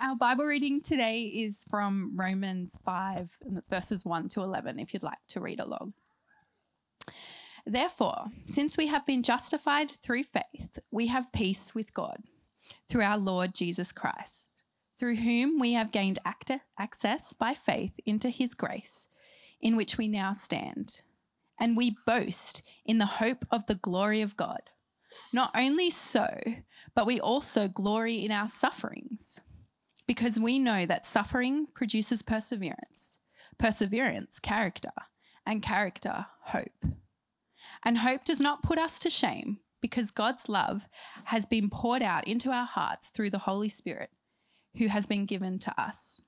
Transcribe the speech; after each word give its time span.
Our 0.00 0.14
Bible 0.14 0.44
reading 0.44 0.80
today 0.80 1.22
is 1.22 1.64
from 1.68 2.12
Romans 2.14 2.78
5, 2.84 3.30
and 3.46 3.58
it's 3.58 3.68
verses 3.68 4.04
1 4.04 4.28
to 4.30 4.42
11, 4.42 4.78
if 4.78 4.94
you'd 4.94 5.02
like 5.02 5.18
to 5.28 5.40
read 5.40 5.60
along. 5.60 5.94
Therefore, 7.66 8.26
since 8.44 8.76
we 8.76 8.86
have 8.86 9.04
been 9.06 9.22
justified 9.22 9.92
through 10.02 10.24
faith, 10.24 10.78
we 10.92 11.08
have 11.08 11.32
peace 11.32 11.74
with 11.74 11.92
God 11.94 12.22
through 12.88 13.02
our 13.02 13.18
Lord 13.18 13.54
Jesus 13.54 13.90
Christ, 13.90 14.48
through 14.98 15.16
whom 15.16 15.58
we 15.58 15.72
have 15.72 15.90
gained 15.90 16.18
access 16.78 17.32
by 17.32 17.54
faith 17.54 17.92
into 18.06 18.28
his 18.28 18.54
grace, 18.54 19.08
in 19.60 19.74
which 19.74 19.98
we 19.98 20.06
now 20.06 20.32
stand. 20.32 21.02
And 21.58 21.76
we 21.76 21.96
boast 22.06 22.62
in 22.84 22.98
the 22.98 23.06
hope 23.06 23.44
of 23.50 23.66
the 23.66 23.74
glory 23.74 24.20
of 24.20 24.36
God. 24.36 24.62
Not 25.32 25.50
only 25.56 25.90
so, 25.90 26.28
but 26.94 27.06
we 27.06 27.18
also 27.18 27.66
glory 27.66 28.24
in 28.24 28.30
our 28.30 28.48
sufferings 28.48 29.40
because 30.08 30.40
we 30.40 30.58
know 30.58 30.86
that 30.86 31.04
suffering 31.04 31.66
produces 31.74 32.22
perseverance, 32.22 33.18
perseverance, 33.58 34.40
character, 34.40 34.90
and 35.46 35.62
character, 35.62 36.26
hope. 36.40 36.86
And 37.84 37.98
hope 37.98 38.24
does 38.24 38.40
not 38.40 38.62
put 38.62 38.78
us 38.78 38.98
to 39.00 39.10
shame 39.10 39.58
because 39.82 40.10
God's 40.10 40.48
love 40.48 40.86
has 41.24 41.44
been 41.46 41.68
poured 41.70 42.02
out 42.02 42.26
into 42.26 42.50
our 42.50 42.66
hearts 42.66 43.10
through 43.10 43.30
the 43.30 43.38
Holy 43.38 43.68
Spirit 43.68 44.10
who 44.78 44.88
has 44.88 45.06
been 45.06 45.26
given 45.26 45.58
to 45.60 45.80
us. 45.80 46.22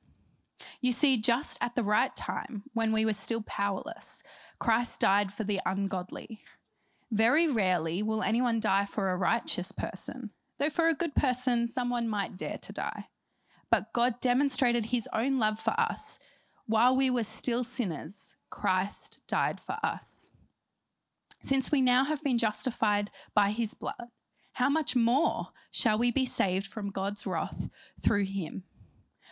You 0.83 0.93
see, 0.93 1.19
just 1.19 1.59
at 1.63 1.75
the 1.75 1.83
right 1.83 2.15
time, 2.15 2.65
when 2.75 2.93
we 2.93 3.07
were 3.07 3.15
still 3.15 3.43
powerless, 3.43 4.23
Christ 4.59 5.01
died 5.01 5.33
for 5.33 5.45
the 5.45 5.61
ungodly. 5.65 6.43
Very 7.11 7.49
rarely 7.49 8.03
will 8.03 8.23
anyone 8.23 8.61
die 8.61 8.85
for 8.85 9.11
a 9.11 9.17
righteous 9.17 9.73
person, 9.73 10.31
though 10.59 10.69
for 10.69 10.89
a 10.89 10.95
good 10.95 11.15
person, 11.15 11.67
someone 11.67 12.09
might 12.09 12.37
dare 12.37 12.59
to 12.59 12.73
die. 12.75 13.07
But 13.71 13.93
God 13.93 14.21
demonstrated 14.21 14.87
his 14.87 15.09
own 15.13 15.39
love 15.39 15.59
for 15.59 15.75
us. 15.79 16.19
While 16.67 16.97
we 16.97 17.11
were 17.11 17.25
still 17.25 17.65
sinners, 17.65 18.35
Christ 18.51 19.23
died 19.29 19.61
for 19.61 19.77
us. 19.83 20.31
Since 21.43 21.73
we 21.73 21.81
now 21.81 22.05
have 22.05 22.23
been 22.23 22.39
justified 22.39 23.11
by 23.35 23.51
his 23.51 23.75
blood, 23.75 24.11
how 24.53 24.69
much 24.69 24.95
more 24.95 25.49
shall 25.71 25.99
we 25.99 26.11
be 26.11 26.27
saved 26.27 26.67
from 26.67 26.91
God's 26.91 27.27
wrath 27.27 27.69
through 28.03 28.25
him? 28.25 28.65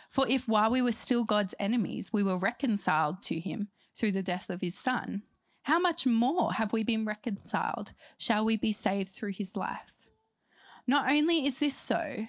For 0.09 0.27
if 0.27 0.47
while 0.47 0.71
we 0.71 0.81
were 0.81 0.91
still 0.91 1.23
God's 1.23 1.53
enemies, 1.59 2.11
we 2.11 2.23
were 2.23 2.37
reconciled 2.37 3.21
to 3.23 3.39
him 3.39 3.67
through 3.95 4.13
the 4.13 4.23
death 4.23 4.49
of 4.49 4.61
his 4.61 4.75
son, 4.75 5.23
how 5.63 5.77
much 5.77 6.07
more 6.07 6.53
have 6.53 6.73
we 6.73 6.83
been 6.83 7.05
reconciled? 7.05 7.91
Shall 8.17 8.43
we 8.43 8.57
be 8.57 8.71
saved 8.71 9.09
through 9.09 9.33
his 9.33 9.55
life? 9.55 9.93
Not 10.87 11.11
only 11.11 11.45
is 11.45 11.59
this 11.59 11.75
so, 11.75 12.25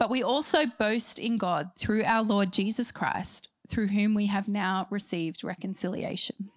but 0.00 0.08
we 0.08 0.22
also 0.22 0.64
boast 0.78 1.18
in 1.18 1.36
God 1.36 1.72
through 1.78 2.02
our 2.04 2.22
Lord 2.22 2.54
Jesus 2.54 2.90
Christ, 2.90 3.50
through 3.68 3.88
whom 3.88 4.14
we 4.14 4.26
have 4.26 4.48
now 4.48 4.86
received 4.88 5.44
reconciliation. 5.44 6.50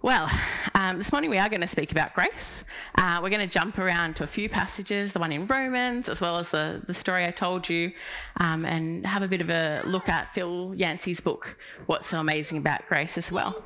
Well, 0.00 0.30
um, 0.74 0.96
this 0.96 1.12
morning 1.12 1.30
we 1.30 1.36
are 1.36 1.48
going 1.50 1.60
to 1.60 1.66
speak 1.66 1.92
about 1.92 2.14
grace. 2.14 2.64
Uh, 2.94 3.20
we're 3.22 3.30
going 3.30 3.46
to 3.46 3.52
jump 3.52 3.78
around 3.78 4.16
to 4.16 4.24
a 4.24 4.26
few 4.26 4.48
passages, 4.48 5.12
the 5.12 5.18
one 5.18 5.32
in 5.32 5.46
Romans, 5.46 6.08
as 6.08 6.22
well 6.22 6.38
as 6.38 6.50
the, 6.50 6.82
the 6.86 6.94
story 6.94 7.26
I 7.26 7.32
told 7.32 7.68
you, 7.68 7.92
um, 8.40 8.64
and 8.64 9.06
have 9.06 9.22
a 9.22 9.28
bit 9.28 9.42
of 9.42 9.50
a 9.50 9.82
look 9.84 10.08
at 10.08 10.32
Phil 10.34 10.74
Yancey's 10.74 11.20
book, 11.20 11.58
What's 11.84 12.08
So 12.08 12.18
Amazing 12.18 12.58
About 12.58 12.86
Grace, 12.88 13.18
as 13.18 13.30
well. 13.30 13.62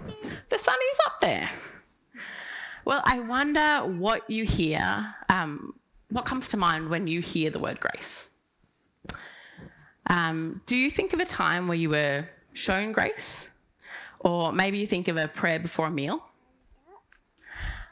The 0.49 0.59
sun 0.59 0.77
is 0.93 0.99
up 1.07 1.21
there. 1.21 1.51
Well, 2.89 3.03
I 3.05 3.21
wonder 3.21 3.81
what 3.81 4.31
you 4.31 4.45
hear, 4.45 5.15
um, 5.29 5.75
what 6.09 6.25
comes 6.25 6.49
to 6.49 6.57
mind 6.57 6.89
when 6.89 7.07
you 7.07 7.21
hear 7.21 7.51
the 7.51 7.59
word 7.59 7.81
grace? 7.81 8.31
Um, 10.09 10.63
do 10.65 10.75
you 10.75 10.89
think 10.89 11.13
of 11.13 11.21
a 11.21 11.27
time 11.27 11.69
where 11.69 11.77
you 11.77 11.91
were 11.91 12.27
shown 12.55 12.93
grace? 12.93 13.51
Or 14.21 14.55
maybe 14.55 14.79
you 14.79 14.87
think 14.87 15.07
of 15.09 15.19
a 15.19 15.29
prayer 15.29 15.59
before 15.59 15.89
a 15.89 15.91
meal? 15.91 16.25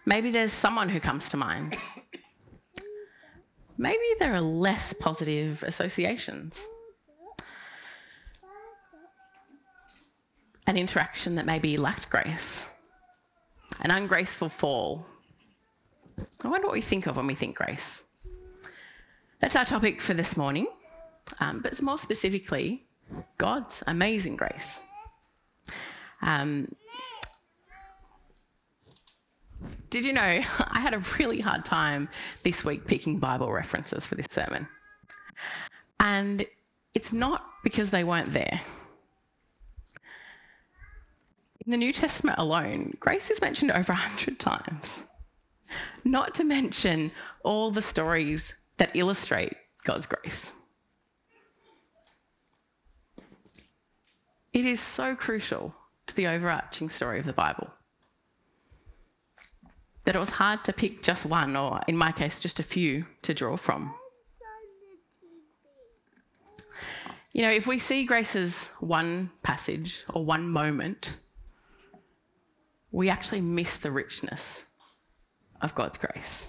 Maybe 0.06 0.30
there's 0.30 0.50
someone 0.50 0.88
who 0.88 0.98
comes 0.98 1.28
to 1.28 1.36
mind. 1.36 1.76
Maybe 3.76 3.98
there 4.18 4.32
are 4.32 4.40
less 4.40 4.94
positive 4.94 5.62
associations. 5.62 6.58
An 10.66 10.78
interaction 10.78 11.34
that 11.34 11.44
maybe 11.44 11.76
lacked 11.76 12.08
grace 12.08 12.70
an 13.80 13.90
ungraceful 13.90 14.48
fall. 14.48 15.06
I 16.42 16.48
wonder 16.48 16.66
what 16.66 16.74
we 16.74 16.80
think 16.80 17.06
of 17.06 17.16
when 17.16 17.26
we 17.26 17.34
think 17.34 17.56
grace. 17.56 18.04
That's 19.40 19.56
our 19.56 19.64
topic 19.64 20.00
for 20.00 20.14
this 20.14 20.36
morning, 20.36 20.66
um, 21.40 21.60
but 21.60 21.80
more 21.82 21.98
specifically, 21.98 22.84
God's 23.38 23.82
amazing 23.86 24.36
grace. 24.36 24.80
Um, 26.22 26.74
did 29.90 30.04
you 30.04 30.12
know 30.12 30.20
I 30.70 30.80
had 30.80 30.94
a 30.94 31.02
really 31.18 31.40
hard 31.40 31.64
time 31.64 32.08
this 32.42 32.64
week 32.64 32.86
picking 32.86 33.18
Bible 33.18 33.52
references 33.52 34.06
for 34.06 34.14
this 34.14 34.26
sermon? 34.30 34.66
And 36.00 36.46
it's 36.94 37.12
not 37.12 37.46
because 37.62 37.90
they 37.90 38.04
weren't 38.04 38.32
there. 38.32 38.60
In 41.66 41.72
the 41.72 41.78
New 41.78 41.92
Testament 41.92 42.38
alone, 42.38 42.96
grace 43.00 43.28
is 43.28 43.40
mentioned 43.40 43.72
over 43.72 43.92
100 43.92 44.38
times. 44.38 45.04
Not 46.04 46.32
to 46.34 46.44
mention 46.44 47.10
all 47.42 47.72
the 47.72 47.82
stories 47.82 48.54
that 48.76 48.94
illustrate 48.94 49.54
God's 49.82 50.06
grace. 50.06 50.54
It 54.52 54.64
is 54.64 54.78
so 54.78 55.16
crucial 55.16 55.74
to 56.06 56.14
the 56.14 56.28
overarching 56.28 56.88
story 56.88 57.18
of 57.18 57.26
the 57.26 57.32
Bible 57.32 57.72
that 60.04 60.14
it 60.14 60.20
was 60.20 60.30
hard 60.30 60.62
to 60.64 60.72
pick 60.72 61.02
just 61.02 61.26
one, 61.26 61.56
or 61.56 61.80
in 61.88 61.96
my 61.96 62.12
case, 62.12 62.38
just 62.38 62.60
a 62.60 62.62
few 62.62 63.06
to 63.22 63.34
draw 63.34 63.56
from. 63.56 63.92
You 67.32 67.42
know, 67.42 67.50
if 67.50 67.66
we 67.66 67.78
see 67.78 68.04
grace 68.06 68.36
as 68.36 68.68
one 68.78 69.32
passage 69.42 70.04
or 70.14 70.24
one 70.24 70.48
moment, 70.48 71.16
we 72.90 73.08
actually 73.08 73.40
miss 73.40 73.78
the 73.78 73.90
richness 73.90 74.64
of 75.60 75.74
God's 75.74 75.98
grace. 75.98 76.48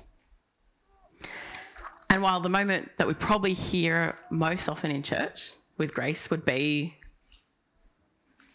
And 2.09 2.21
while 2.21 2.39
the 2.39 2.49
moment 2.49 2.91
that 2.97 3.07
we 3.07 3.13
probably 3.13 3.53
hear 3.53 4.15
most 4.31 4.69
often 4.69 4.91
in 4.91 5.03
church 5.03 5.53
with 5.77 5.93
grace 5.93 6.29
would 6.29 6.45
be, 6.45 6.97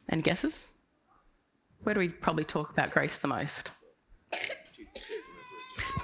and 0.08 0.22
guesses? 0.22 0.74
Where 1.82 1.94
do 1.94 2.00
we 2.00 2.08
probably 2.08 2.44
talk 2.44 2.70
about 2.70 2.92
grace 2.92 3.16
the 3.16 3.28
most? 3.28 3.72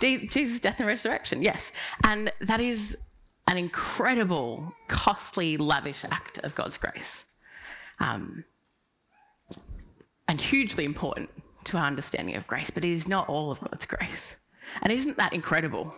Jesus' 0.00 0.60
death 0.60 0.78
and 0.78 0.88
resurrection, 0.88 1.42
yes. 1.42 1.72
And 2.04 2.32
that 2.40 2.60
is 2.60 2.96
an 3.46 3.58
incredible, 3.58 4.72
costly, 4.88 5.56
lavish 5.56 6.04
act 6.10 6.38
of 6.38 6.54
God's 6.54 6.78
grace. 6.78 7.24
Um, 8.00 8.44
and 10.28 10.40
hugely 10.40 10.84
important 10.84 11.30
to 11.68 11.76
our 11.76 11.86
understanding 11.86 12.34
of 12.36 12.46
grace, 12.46 12.70
but 12.70 12.84
it 12.84 12.90
is 12.90 13.08
not 13.08 13.28
all 13.28 13.50
of 13.50 13.60
God's 13.60 13.86
grace. 13.86 14.36
And 14.82 14.92
isn't 14.92 15.16
that 15.16 15.32
incredible? 15.32 15.94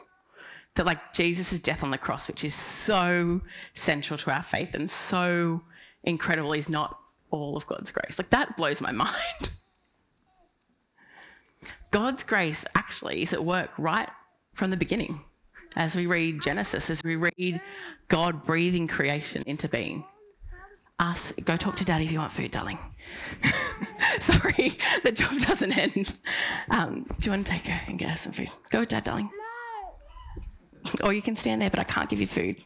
That, 0.76 0.86
like, 0.86 1.12
Jesus' 1.12 1.58
death 1.58 1.82
on 1.82 1.90
the 1.90 1.98
cross, 1.98 2.28
which 2.28 2.44
is 2.44 2.54
so 2.54 3.40
central 3.74 4.18
to 4.18 4.30
our 4.30 4.42
faith 4.42 4.74
and 4.74 4.90
so 4.90 5.62
incredible, 6.04 6.52
is 6.52 6.68
not 6.68 6.98
all 7.30 7.56
of 7.56 7.66
God's 7.66 7.90
grace. 7.90 8.18
Like, 8.18 8.30
that 8.30 8.56
blows 8.56 8.80
my 8.80 8.92
mind. 9.04 9.50
God's 11.90 12.22
grace 12.22 12.64
actually 12.74 13.22
is 13.22 13.32
at 13.32 13.44
work 13.44 13.70
right 13.78 14.08
from 14.54 14.70
the 14.70 14.76
beginning. 14.76 15.20
As 15.76 15.96
we 15.96 16.06
read 16.06 16.42
Genesis, 16.42 16.90
as 16.90 17.02
we 17.04 17.16
read 17.16 17.60
God 18.08 18.44
breathing 18.44 18.86
creation 18.88 19.42
into 19.46 19.68
being, 19.68 20.04
us. 21.00 21.32
Go 21.44 21.56
talk 21.56 21.76
to 21.76 21.84
daddy 21.84 22.04
if 22.04 22.12
you 22.12 22.18
want 22.18 22.32
food, 22.32 22.50
darling. 22.50 22.78
Sorry, 24.20 24.76
the 25.02 25.12
job 25.12 25.32
doesn't 25.40 25.76
end. 25.76 26.14
Um, 26.70 27.06
do 27.18 27.26
you 27.26 27.32
want 27.32 27.46
to 27.46 27.52
take 27.52 27.66
her 27.66 27.80
and 27.86 27.98
get 27.98 28.10
her 28.10 28.16
some 28.16 28.32
food? 28.32 28.50
Go 28.70 28.80
with 28.80 28.88
dad, 28.88 29.04
darling. 29.04 29.30
No. 31.00 31.06
Or 31.06 31.12
you 31.12 31.22
can 31.22 31.36
stand 31.36 31.62
there, 31.62 31.70
but 31.70 31.78
I 31.78 31.84
can't 31.84 32.08
give 32.08 32.20
you 32.20 32.26
food. 32.26 32.64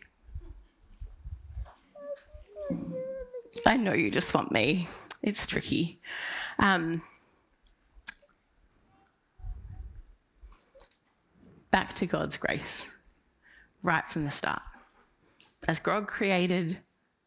I 3.67 3.76
know 3.76 3.93
you 3.93 4.11
just 4.11 4.32
want 4.35 4.52
me. 4.52 4.88
It's 5.23 5.46
tricky. 5.46 6.00
Um, 6.58 7.02
back 11.70 11.94
to 11.94 12.06
God's 12.06 12.37
grace, 12.37 12.88
right 13.82 14.08
from 14.08 14.25
the 14.25 14.31
start. 14.31 14.62
As 15.67 15.81
God 15.81 16.06
created 16.06 16.79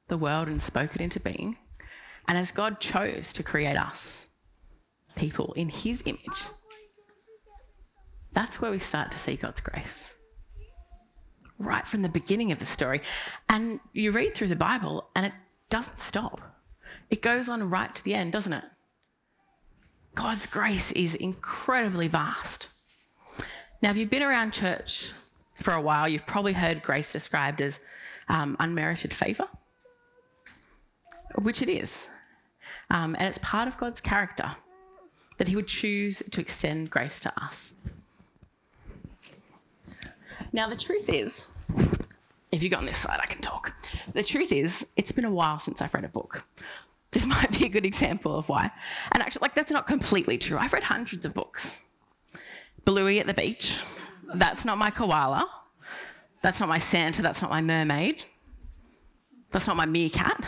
the 0.07 0.17
world 0.17 0.47
and 0.47 0.61
spoke 0.61 0.95
it 0.95 1.01
into 1.01 1.19
being, 1.19 1.57
and 2.27 2.37
as 2.37 2.51
God 2.51 2.79
chose 2.79 3.33
to 3.33 3.43
create 3.43 3.77
us, 3.77 4.27
people 5.15 5.53
in 5.53 5.69
his 5.69 6.03
image, 6.05 6.43
that's 8.33 8.61
where 8.61 8.71
we 8.71 8.79
start 8.79 9.11
to 9.11 9.17
see 9.17 9.35
God's 9.35 9.61
grace. 9.61 10.13
right 11.59 11.87
from 11.87 12.01
the 12.01 12.09
beginning 12.09 12.51
of 12.51 12.59
the 12.59 12.65
story. 12.65 13.01
And 13.49 13.79
you 13.93 14.11
read 14.11 14.35
through 14.35 14.49
the 14.49 14.55
Bible 14.55 15.09
and 15.15 15.25
it 15.25 15.33
doesn't 15.69 15.99
stop. 15.99 16.39
It 17.09 17.21
goes 17.21 17.49
on 17.49 17.69
right 17.69 17.93
to 17.93 18.03
the 18.03 18.13
end, 18.13 18.31
doesn't 18.31 18.53
it? 18.53 18.63
God's 20.15 20.47
grace 20.47 20.91
is 20.91 21.15
incredibly 21.15 22.07
vast. 22.07 22.69
Now, 23.81 23.91
if 23.91 23.97
you've 23.97 24.09
been 24.09 24.23
around 24.23 24.53
church 24.53 25.13
for 25.55 25.73
a 25.73 25.81
while, 25.81 26.09
you've 26.09 26.25
probably 26.25 26.53
heard 26.53 26.81
grace 26.83 27.11
described 27.13 27.61
as 27.61 27.79
um, 28.27 28.57
unmerited 28.59 29.13
favour, 29.13 29.47
which 31.35 31.61
it 31.61 31.69
is. 31.69 32.07
Um, 32.89 33.15
and 33.19 33.27
it's 33.27 33.39
part 33.39 33.67
of 33.67 33.77
God's 33.77 34.01
character 34.01 34.51
that 35.37 35.47
He 35.47 35.55
would 35.55 35.67
choose 35.67 36.23
to 36.31 36.41
extend 36.41 36.89
grace 36.89 37.19
to 37.21 37.43
us. 37.43 37.73
Now, 40.53 40.67
the 40.69 40.75
truth 40.75 41.09
is, 41.09 41.47
if 42.51 42.63
you 42.63 42.69
go 42.69 42.77
on 42.77 42.85
this 42.85 42.97
side, 42.97 43.19
I 43.21 43.25
can 43.25 43.41
talk. 43.41 43.73
The 44.13 44.23
truth 44.23 44.51
is, 44.51 44.87
it's 44.95 45.11
been 45.11 45.25
a 45.25 45.31
while 45.31 45.59
since 45.59 45.81
I've 45.81 45.93
read 45.93 46.05
a 46.05 46.09
book. 46.09 46.45
This 47.11 47.25
might 47.35 47.57
be 47.57 47.65
a 47.65 47.69
good 47.69 47.85
example 47.85 48.37
of 48.37 48.47
why. 48.49 48.71
And 49.11 49.21
actually, 49.21 49.41
like, 49.41 49.55
that's 49.55 49.71
not 49.71 49.87
completely 49.87 50.37
true. 50.37 50.57
I've 50.57 50.73
read 50.73 50.83
hundreds 50.83 51.25
of 51.25 51.33
books. 51.33 51.81
Bluey 52.85 53.19
at 53.19 53.27
the 53.27 53.33
beach, 53.33 53.83
that's 54.35 54.63
not 54.63 54.77
my 54.77 54.89
koala. 54.89 55.49
That's 56.41 56.59
not 56.59 56.69
my 56.69 56.79
Santa, 56.79 57.21
that's 57.21 57.41
not 57.41 57.51
my 57.51 57.61
mermaid. 57.61 58.23
That's 59.51 59.67
not 59.67 59.75
my 59.75 59.85
meerkat. 59.85 60.43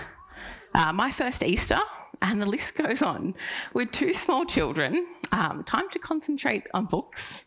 Uh, 0.74 0.94
my 0.94 1.12
first 1.12 1.44
Easter, 1.44 1.80
and 2.22 2.42
the 2.42 2.46
list 2.46 2.76
goes 2.78 3.02
on. 3.02 3.36
With 3.74 3.92
two 3.92 4.14
small 4.14 4.46
children, 4.46 5.08
um, 5.32 5.64
time 5.64 5.90
to 5.92 6.00
concentrate 6.00 6.68
on 6.74 6.86
books 6.86 7.46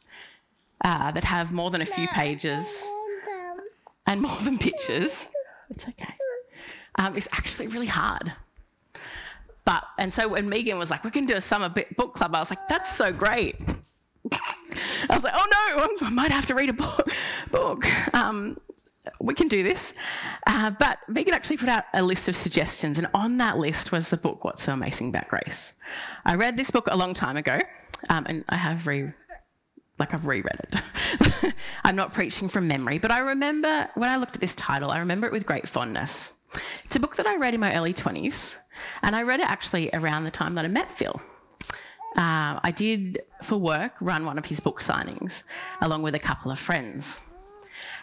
uh, 0.85 1.13
that 1.13 1.25
have 1.25 1.53
more 1.53 1.71
than 1.71 1.83
a 1.83 1.87
few 1.87 2.09
pages 2.09 2.85
and 4.07 4.21
more 4.21 4.37
than 4.43 4.59
pictures. 4.59 5.29
It's 5.71 5.89
okay. 5.89 6.15
Um, 6.97 7.17
it's 7.17 7.29
actually 7.33 7.69
really 7.69 7.87
hard. 7.87 8.33
But, 9.65 9.85
and 9.99 10.13
so 10.13 10.29
when 10.29 10.49
Megan 10.49 10.79
was 10.79 10.91
like, 10.91 11.05
we 11.05 11.11
can 11.11 11.25
do 11.25 11.35
a 11.35 11.41
summer 11.41 11.69
book 11.69 12.15
club, 12.15 12.35
I 12.35 12.41
was 12.41 12.51
like, 12.51 12.59
that's 12.69 12.93
so 12.95 13.13
great. 13.13 13.57
I 14.33 15.15
was 15.15 15.23
like, 15.23 15.35
oh 15.37 15.47
no, 15.77 16.07
I 16.07 16.11
might 16.11 16.33
have 16.33 16.47
to 16.47 16.55
read 16.55 16.69
a 16.69 16.73
book. 16.73 17.09
book. 17.51 18.15
Um, 18.15 18.59
we 19.21 19.35
can 19.35 19.49
do 19.49 19.63
this. 19.63 19.95
Uh, 20.47 20.71
but 20.71 20.99
Megan 21.09 21.35
actually 21.35 21.57
put 21.57 21.69
out 21.69 21.85
a 21.95 22.03
list 22.03 22.29
of 22.29 22.37
suggestions, 22.37 22.99
and 22.99 23.07
on 23.15 23.39
that 23.39 23.59
list 23.59 23.93
was 23.93 24.11
the 24.11 24.17
book 24.17 24.45
What's 24.45 24.65
So 24.65 24.73
Amazing 24.73 25.09
About 25.09 25.29
Grace. 25.29 25.73
I 26.25 26.35
read 26.35 26.57
this 26.57 26.71
book 26.71 26.89
a 26.91 26.97
long 26.97 27.15
time 27.15 27.37
ago, 27.37 27.61
um, 28.09 28.27
and 28.29 28.45
I 28.49 28.57
have 28.57 28.87
re 28.87 29.13
like 29.99 30.15
I've 30.15 30.27
reread 30.27 30.59
it. 30.59 31.55
I'm 31.85 31.95
not 31.95 32.15
preaching 32.15 32.49
from 32.49 32.67
memory, 32.67 32.99
but 32.99 33.11
I 33.11 33.19
remember 33.19 33.89
when 33.95 34.11
I 34.11 34.17
looked 34.17 34.35
at 34.35 34.41
this 34.41 34.55
title, 34.55 34.91
I 34.91 34.99
remember 34.99 35.27
it 35.27 35.33
with 35.33 35.47
great 35.47 35.69
fondness. 35.69 36.33
It's 36.85 36.97
a 36.97 37.01
book 37.01 37.17
that 37.17 37.27
I 37.27 37.37
read 37.37 37.55
in 37.55 37.61
my 37.61 37.75
early 37.77 37.95
20s, 37.95 38.55
and 39.03 39.15
I 39.15 39.23
read 39.23 39.41
it 39.41 39.47
actually 39.49 39.91
around 39.93 40.25
the 40.25 40.31
time 40.31 40.55
that 40.55 40.65
I 40.65 40.69
met 40.69 40.91
Phil. 40.91 41.21
Uh, 42.17 42.61
I 42.63 42.73
did, 42.75 43.23
for 43.43 43.57
work, 43.57 43.95
run 44.01 44.27
one 44.27 44.39
of 44.39 44.47
his 44.47 44.61
book 44.61 44.81
signings 44.81 45.43
along 45.81 46.03
with 46.03 46.15
a 46.15 46.19
couple 46.19 46.51
of 46.51 46.59
friends. 46.59 47.21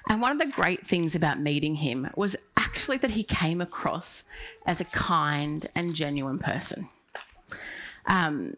And 0.08 0.22
one 0.22 0.32
of 0.32 0.40
the 0.40 0.48
great 0.48 0.88
things 0.88 1.16
about 1.16 1.40
meeting 1.40 1.76
him 1.76 2.10
was 2.16 2.36
actually 2.58 2.98
that 2.98 3.12
he 3.12 3.24
came 3.24 3.62
across 3.62 4.24
as 4.66 4.82
a 4.82 4.86
kind 4.86 5.68
and 5.76 5.94
genuine 5.94 6.40
person. 6.40 6.90
Um, 8.06 8.56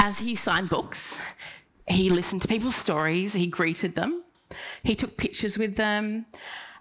as 0.00 0.18
he 0.18 0.34
signed 0.34 0.68
books, 0.68 1.20
he 1.86 2.10
listened 2.10 2.42
to 2.42 2.48
people's 2.48 2.74
stories, 2.74 3.32
he 3.32 3.46
greeted 3.46 3.94
them, 3.94 4.22
he 4.82 4.94
took 4.94 5.16
pictures 5.16 5.58
with 5.58 5.76
them. 5.76 6.26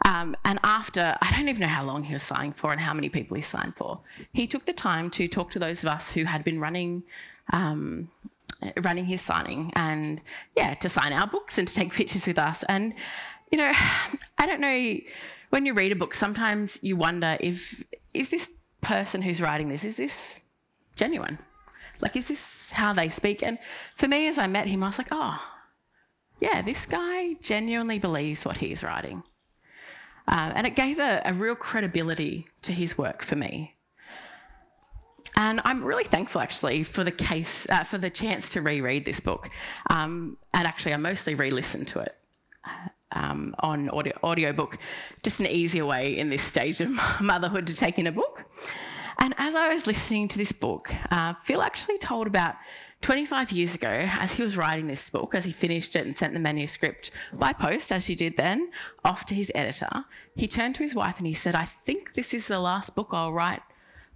Um, 0.04 0.36
and 0.44 0.60
after, 0.64 1.16
I 1.22 1.32
don't 1.32 1.48
even 1.48 1.62
know 1.62 1.68
how 1.68 1.84
long 1.84 2.04
he 2.04 2.14
was 2.14 2.24
signing 2.24 2.54
for 2.54 2.72
and 2.72 2.82
how 2.82 2.94
many 2.94 3.10
people 3.10 3.36
he 3.36 3.42
signed 3.42 3.76
for, 3.76 4.00
he 4.34 4.46
took 4.46 4.66
the 4.66 4.74
time 4.74 5.10
to 5.12 5.28
talk 5.28 5.50
to 5.52 5.60
those 5.60 5.84
of 5.84 5.90
us 5.90 6.12
who 6.12 6.26
had 6.26 6.44
been 6.44 6.60
running. 6.60 7.04
Um, 7.54 8.10
running 8.82 9.06
his 9.06 9.22
signing 9.22 9.72
and 9.76 10.22
yeah 10.56 10.74
to 10.76 10.90
sign 10.90 11.14
our 11.14 11.28
books 11.28 11.58
and 11.58 11.68
to 11.68 11.74
take 11.74 11.94
pictures 11.94 12.28
with 12.28 12.40
us. 12.40 12.64
And 12.64 12.94
you 13.52 13.58
know 13.58 13.72
i 14.38 14.46
don't 14.46 14.62
know 14.62 14.98
when 15.50 15.66
you 15.66 15.74
read 15.74 15.92
a 15.92 15.96
book 15.96 16.14
sometimes 16.14 16.80
you 16.84 16.96
wonder 16.96 17.38
if 17.40 17.84
is 18.14 18.30
this 18.30 18.50
person 18.82 19.22
who's 19.22 19.42
writing 19.42 19.70
this 19.70 19.84
is 19.84 19.98
this 19.98 20.42
genuine? 20.96 21.40
Like 22.02 22.16
is 22.16 22.28
this 22.28 22.72
how 22.72 22.94
they 22.94 23.10
speak? 23.10 23.42
And 23.44 23.58
for 23.96 24.08
me 24.08 24.28
as 24.28 24.38
i 24.38 24.48
met 24.48 24.68
him 24.68 24.84
i 24.84 24.88
was 24.88 24.98
like 24.98 25.10
oh 25.12 25.42
yeah 26.40 26.62
this 26.62 26.86
guy 26.86 27.34
genuinely 27.42 28.00
believes 28.00 28.46
what 28.46 28.58
he's 28.58 28.84
writing. 28.84 29.24
Uh, 30.28 30.52
and 30.56 30.66
it 30.66 30.76
gave 30.76 30.98
a, 30.98 31.22
a 31.24 31.34
real 31.34 31.56
credibility 31.56 32.48
to 32.64 32.72
his 32.72 32.98
work 32.98 33.22
for 33.22 33.36
me. 33.36 33.75
And 35.38 35.60
I'm 35.66 35.84
really 35.84 36.06
thankful 36.06 36.42
actually 36.42 36.84
for 36.84 37.04
the 37.04 37.12
case, 37.12 37.68
uh, 37.70 37.84
for 37.84 37.98
the 37.98 38.10
chance 38.10 38.50
to 38.50 38.62
reread 38.62 39.06
this 39.06 39.20
book. 39.20 39.50
Um, 39.90 40.38
and 40.54 40.68
actually, 40.68 40.94
I 40.94 40.98
mostly 40.98 41.36
re 41.36 41.50
listened 41.50 41.88
to 41.90 42.00
it 42.00 42.16
um, 43.12 43.56
on 43.60 43.90
audio 43.90 44.18
audiobook, 44.24 44.78
just 45.24 45.40
an 45.40 45.48
easier 45.48 45.86
way 45.86 46.18
in 46.18 46.30
this 46.30 46.44
stage 46.44 46.82
of 46.82 46.90
motherhood 47.22 47.68
to 47.68 47.76
take 47.76 48.00
in 48.00 48.08
a 48.08 48.12
book. 48.12 48.46
And 49.18 49.34
as 49.38 49.56
I 49.56 49.70
was 49.70 49.88
listening 49.88 50.28
to 50.30 50.38
this 50.38 50.52
book, 50.52 50.94
uh, 51.10 51.34
Phil 51.44 51.62
actually 51.62 51.98
told 51.98 52.28
about 52.28 52.56
25 53.02 53.52
years 53.52 53.76
ago, 53.76 54.10
as 54.20 54.34
he 54.34 54.44
was 54.44 54.58
writing 54.58 54.88
this 54.88 55.10
book, 55.10 55.36
as 55.36 55.46
he 55.46 55.52
finished 55.52 55.96
it 55.96 56.06
and 56.06 56.18
sent 56.18 56.34
the 56.34 56.40
manuscript 56.40 57.12
by 57.34 57.54
post, 57.54 57.92
as 57.92 58.08
he 58.08 58.16
did 58.16 58.36
then, 58.36 58.72
off 59.04 59.26
to 59.26 59.36
his 59.36 59.52
editor, 59.56 60.06
he 60.36 60.48
turned 60.48 60.76
to 60.76 60.84
his 60.84 60.96
wife 60.96 61.18
and 61.18 61.28
he 61.28 61.34
said, 61.34 61.56
I 61.56 61.66
think 61.66 62.14
this 62.14 62.34
is 62.34 62.48
the 62.48 62.60
last 62.60 62.96
book 62.96 63.10
I'll 63.12 63.32
write 63.32 63.62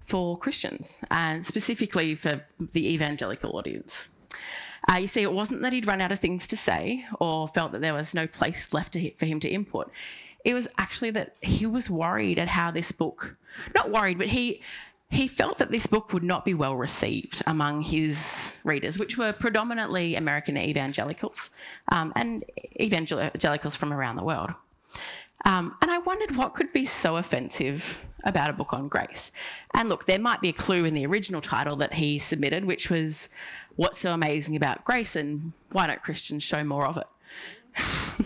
for 0.09 0.37
Christians, 0.37 1.01
and 1.11 1.45
specifically 1.45 2.15
for 2.15 2.43
the 2.59 2.93
evangelical 2.93 3.55
audience. 3.57 4.09
Uh, 4.89 4.95
you 4.95 5.07
see, 5.07 5.21
it 5.21 5.33
wasn't 5.33 5.61
that 5.61 5.73
he'd 5.73 5.87
run 5.87 6.01
out 6.01 6.11
of 6.11 6.19
things 6.19 6.47
to 6.47 6.57
say 6.57 7.05
or 7.19 7.47
felt 7.47 7.71
that 7.73 7.81
there 7.81 7.93
was 7.93 8.13
no 8.13 8.25
place 8.25 8.73
left 8.73 8.97
for 9.17 9.25
him 9.25 9.39
to 9.39 9.49
input. 9.49 9.91
It 10.45 10.53
was 10.53 10.67
actually 10.77 11.11
that 11.11 11.35
he 11.41 11.65
was 11.65 11.89
worried 11.89 12.39
at 12.39 12.47
how 12.47 12.71
this 12.71 12.91
book, 12.91 13.35
not 13.75 13.91
worried, 13.91 14.17
but 14.17 14.27
he 14.27 14.61
he 15.11 15.27
felt 15.27 15.57
that 15.57 15.71
this 15.71 15.87
book 15.87 16.13
would 16.13 16.23
not 16.23 16.45
be 16.45 16.53
well 16.53 16.75
received 16.75 17.41
among 17.47 17.81
his 17.81 18.53
readers, 18.63 18.99
which 18.99 19.17
were 19.17 19.33
predominantly 19.33 20.15
American 20.15 20.55
evangelicals 20.55 21.49
um, 21.91 22.13
and 22.15 22.45
evangelicals 22.79 23.75
from 23.75 23.91
around 23.91 24.17
the 24.17 24.23
world. 24.23 24.51
Um, 25.45 25.75
and 25.81 25.89
I 25.89 25.99
wondered 25.99 26.35
what 26.35 26.53
could 26.53 26.73
be 26.73 26.85
so 26.85 27.17
offensive 27.17 28.05
about 28.23 28.49
a 28.49 28.53
book 28.53 28.73
on 28.73 28.87
grace. 28.87 29.31
And 29.73 29.89
look, 29.89 30.05
there 30.05 30.19
might 30.19 30.41
be 30.41 30.49
a 30.49 30.53
clue 30.53 30.85
in 30.85 30.93
the 30.93 31.05
original 31.05 31.41
title 31.41 31.75
that 31.77 31.93
he 31.93 32.19
submitted, 32.19 32.65
which 32.65 32.89
was 32.89 33.29
What's 33.75 33.99
So 33.99 34.13
Amazing 34.13 34.55
About 34.55 34.83
Grace 34.83 35.15
and 35.15 35.53
Why 35.71 35.87
Don't 35.87 36.03
Christians 36.03 36.43
Show 36.43 36.63
More 36.63 36.85
of 36.85 36.97
It? 36.97 37.07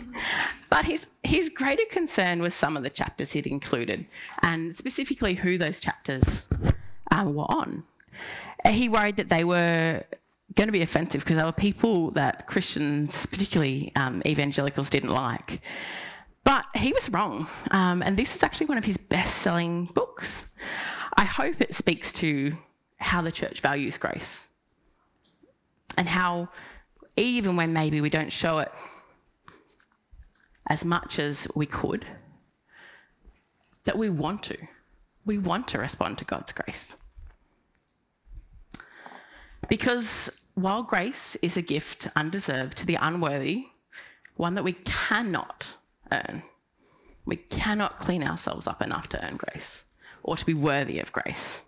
but 0.69 0.85
his, 0.85 1.05
his 1.21 1.49
greater 1.49 1.83
concern 1.89 2.41
was 2.41 2.55
some 2.55 2.75
of 2.75 2.83
the 2.83 2.89
chapters 2.89 3.33
he'd 3.33 3.45
included, 3.45 4.05
and 4.41 4.75
specifically 4.75 5.35
who 5.35 5.57
those 5.57 5.79
chapters 5.79 6.47
um, 7.11 7.35
were 7.35 7.51
on. 7.51 7.83
He 8.65 8.89
worried 8.89 9.17
that 9.17 9.29
they 9.29 9.43
were 9.43 10.03
going 10.55 10.67
to 10.67 10.71
be 10.71 10.81
offensive 10.81 11.23
because 11.23 11.37
they 11.37 11.43
were 11.43 11.51
people 11.51 12.11
that 12.11 12.47
Christians, 12.47 13.25
particularly 13.25 13.91
um, 13.95 14.21
evangelicals, 14.25 14.89
didn't 14.89 15.09
like. 15.09 15.61
But 16.43 16.65
he 16.75 16.91
was 16.91 17.09
wrong, 17.09 17.47
um, 17.71 18.01
and 18.01 18.17
this 18.17 18.35
is 18.35 18.43
actually 18.43 18.67
one 18.67 18.77
of 18.77 18.85
his 18.85 18.97
best 18.97 19.35
selling 19.35 19.85
books. 19.85 20.45
I 21.15 21.23
hope 21.23 21.61
it 21.61 21.73
speaks 21.73 22.11
to 22.13 22.53
how 22.97 23.21
the 23.21 23.31
church 23.31 23.61
values 23.61 23.97
grace 23.97 24.47
and 25.97 26.07
how, 26.07 26.49
even 27.15 27.55
when 27.55 27.71
maybe 27.71 28.01
we 28.01 28.09
don't 28.09 28.31
show 28.31 28.59
it 28.59 28.71
as 30.67 30.83
much 30.83 31.19
as 31.19 31.47
we 31.55 31.65
could, 31.65 32.05
that 33.83 33.97
we 33.97 34.09
want 34.09 34.43
to. 34.43 34.57
We 35.25 35.37
want 35.37 35.67
to 35.69 35.77
respond 35.77 36.17
to 36.17 36.25
God's 36.25 36.51
grace. 36.51 36.97
Because 39.69 40.29
while 40.55 40.83
grace 40.83 41.37
is 41.41 41.57
a 41.57 41.61
gift 41.61 42.07
undeserved 42.15 42.77
to 42.77 42.85
the 42.85 42.95
unworthy, 42.95 43.67
one 44.35 44.55
that 44.55 44.63
we 44.63 44.73
cannot 44.73 45.75
earn, 46.13 46.43
we 47.25 47.37
cannot 47.37 47.99
clean 47.99 48.23
ourselves 48.23 48.67
up 48.67 48.81
enough 48.81 49.09
to 49.09 49.25
earn 49.25 49.37
grace 49.37 49.85
or 50.23 50.35
to 50.37 50.45
be 50.45 50.53
worthy 50.53 50.99
of 50.99 51.11
grace. 51.11 51.63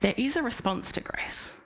There 0.00 0.14
is 0.16 0.36
a 0.36 0.42
response 0.42 0.92
to 0.92 1.00
grace. 1.00 1.58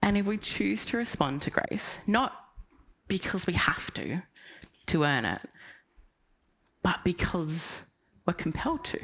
And 0.00 0.16
if 0.16 0.26
we 0.26 0.38
choose 0.38 0.86
to 0.86 0.96
respond 0.96 1.42
to 1.42 1.50
grace, 1.50 1.98
not 2.06 2.32
because 3.08 3.46
we 3.46 3.52
have 3.54 3.92
to, 3.94 4.22
to 4.86 5.04
earn 5.04 5.24
it, 5.24 5.42
but 6.82 7.04
because 7.04 7.82
we're 8.26 8.32
compelled 8.32 8.84
to, 8.84 9.00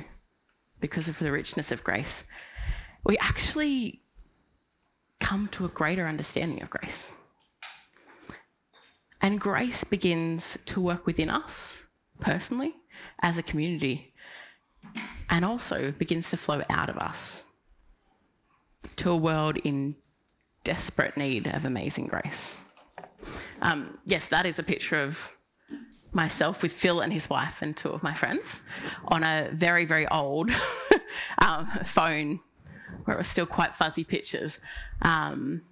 because 0.80 1.08
of 1.08 1.18
the 1.18 1.30
richness 1.30 1.70
of 1.72 1.84
grace, 1.84 2.24
we 3.04 3.18
actually 3.18 4.02
come 5.20 5.48
to 5.48 5.64
a 5.64 5.68
greater 5.68 6.06
understanding 6.06 6.62
of 6.62 6.70
grace. 6.70 7.12
And 9.20 9.40
grace 9.40 9.84
begins 9.84 10.58
to 10.66 10.80
work 10.80 11.06
within 11.06 11.30
us 11.30 11.84
personally, 12.20 12.74
as 13.20 13.38
a 13.38 13.42
community, 13.42 14.12
and 15.30 15.44
also 15.44 15.92
begins 15.92 16.30
to 16.30 16.36
flow 16.36 16.62
out 16.68 16.88
of 16.88 16.96
us 16.98 17.46
to 18.96 19.10
a 19.10 19.16
world 19.16 19.56
in 19.64 19.96
desperate 20.62 21.16
need 21.16 21.46
of 21.46 21.64
amazing 21.64 22.06
grace. 22.06 22.56
Um, 23.62 23.98
yes, 24.04 24.28
that 24.28 24.46
is 24.46 24.58
a 24.58 24.62
picture 24.62 25.02
of 25.02 25.32
myself 26.12 26.62
with 26.62 26.72
Phil 26.72 27.00
and 27.00 27.12
his 27.12 27.28
wife 27.28 27.60
and 27.60 27.76
two 27.76 27.90
of 27.90 28.02
my 28.02 28.14
friends 28.14 28.60
on 29.08 29.24
a 29.24 29.50
very, 29.52 29.84
very 29.84 30.06
old 30.08 30.50
um, 31.38 31.66
phone 31.84 32.40
where 33.04 33.16
it 33.16 33.18
was 33.18 33.28
still 33.28 33.46
quite 33.46 33.74
fuzzy 33.74 34.04
pictures. 34.04 34.60
Um, 35.02 35.62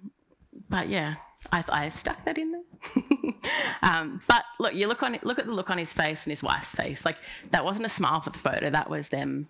but 0.69 0.89
yeah, 0.89 1.15
I, 1.51 1.63
I, 1.69 1.89
stuck 1.89 2.23
that 2.25 2.37
in 2.37 2.51
there. 2.51 3.33
um, 3.81 4.21
but 4.27 4.43
look, 4.59 4.73
you 4.73 4.87
look 4.87 5.03
on 5.03 5.17
look 5.23 5.39
at 5.39 5.45
the 5.45 5.51
look 5.51 5.69
on 5.69 5.77
his 5.77 5.93
face 5.93 6.25
and 6.25 6.31
his 6.31 6.41
wife's 6.41 6.73
face. 6.73 7.05
Like 7.05 7.17
that 7.51 7.65
wasn't 7.65 7.85
a 7.85 7.89
smile 7.89 8.21
for 8.21 8.29
the 8.29 8.39
photo. 8.39 8.69
That 8.69 8.89
was 8.89 9.09
them 9.09 9.47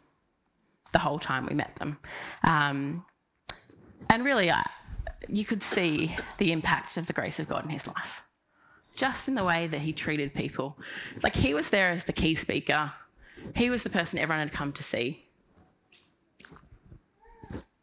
the 0.92 1.00
whole 1.00 1.20
time 1.20 1.46
we 1.46 1.56
met 1.56 1.76
them. 1.76 1.98
Um, 2.44 3.06
and 4.10 4.24
really, 4.24 4.50
I, 4.50 4.68
you 5.28 5.46
could 5.46 5.64
see 5.64 6.16
the 6.38 6.52
impact 6.52 6.98
of 6.98 7.08
the 7.08 7.14
grace 7.14 7.40
of 7.40 7.48
God 7.48 7.66
in 7.66 7.70
his 7.70 7.88
life, 7.88 8.24
just 8.96 9.28
in 9.28 9.36
the 9.36 9.44
way 9.44 9.68
that 9.68 9.82
he 9.82 9.94
treated 9.94 10.34
people. 10.34 10.78
Like 11.22 11.36
he 11.36 11.54
was 11.54 11.70
there 11.70 11.90
as 11.90 12.06
the 12.06 12.14
key 12.14 12.36
speaker. 12.36 12.92
He 13.56 13.70
was 13.70 13.84
the 13.84 13.90
person 13.90 14.20
everyone 14.20 14.48
had 14.48 14.54
come 14.54 14.72
to 14.74 14.84
see. 14.84 15.26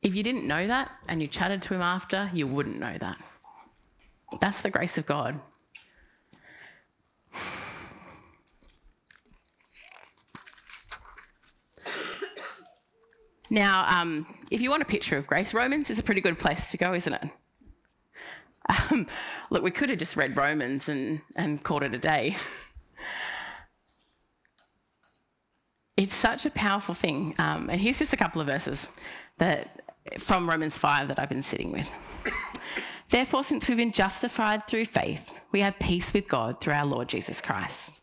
If 0.03 0.15
you 0.15 0.23
didn't 0.23 0.47
know 0.47 0.67
that 0.67 0.91
and 1.09 1.21
you 1.21 1.29
chatted 1.29 1.61
to 1.63 1.75
him 1.75 1.83
after, 1.83 2.31
you 2.33 2.47
wouldn't 2.47 2.79
know 2.79 2.97
that. 2.99 3.19
That's 4.39 4.63
the 4.63 4.71
grace 4.71 4.97
of 4.99 5.07
God. 5.07 5.41
Now, 13.51 13.85
um, 13.89 14.27
if 14.53 14.61
you 14.61 14.71
want 14.71 14.83
a 14.83 14.87
picture 14.87 15.17
of 15.17 15.27
grace, 15.27 15.53
Romans 15.53 15.91
is 15.91 15.99
a 15.99 16.05
pretty 16.05 16.21
good 16.21 16.39
place 16.39 16.71
to 16.71 16.77
go, 16.77 16.95
isn't 16.95 17.13
it? 17.13 17.25
Um, 18.69 19.09
look, 19.51 19.65
we 19.65 19.73
could 19.73 19.91
have 19.91 19.99
just 19.99 20.17
read 20.17 20.37
Romans 20.37 20.89
and, 20.89 21.21
and 21.35 21.61
called 21.63 21.83
it 21.83 21.95
a 21.95 21.99
day. 21.99 22.37
It's 25.97 26.17
such 26.17 26.47
a 26.47 26.51
powerful 26.51 26.95
thing. 26.95 27.35
Um, 27.39 27.69
and 27.69 27.79
here's 27.79 27.99
just 27.99 28.15
a 28.15 28.17
couple 28.17 28.41
of 28.41 28.47
verses 28.47 28.91
that 29.37 29.83
from 30.19 30.49
Romans 30.49 30.79
5 30.79 31.09
that 31.09 31.19
I've 31.19 31.29
been 31.29 31.43
sitting 31.43 31.73
with. 31.73 31.93
Therefore, 33.11 33.43
since 33.43 33.67
we've 33.67 33.77
been 33.77 33.91
justified 33.91 34.67
through 34.67 34.85
faith, 34.85 35.33
we 35.51 35.61
have 35.61 35.79
peace 35.81 36.13
with 36.13 36.29
God 36.29 36.61
through 36.61 36.75
our 36.75 36.87
Lord 36.87 37.09
Jesus 37.09 37.41
Christ, 37.41 38.01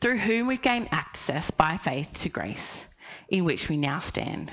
through 0.00 0.18
whom 0.18 0.48
we've 0.48 0.62
gained 0.62 0.88
access 0.90 1.52
by 1.52 1.76
faith 1.76 2.12
to 2.14 2.28
grace, 2.28 2.86
in 3.28 3.44
which 3.44 3.68
we 3.68 3.76
now 3.76 4.00
stand. 4.00 4.52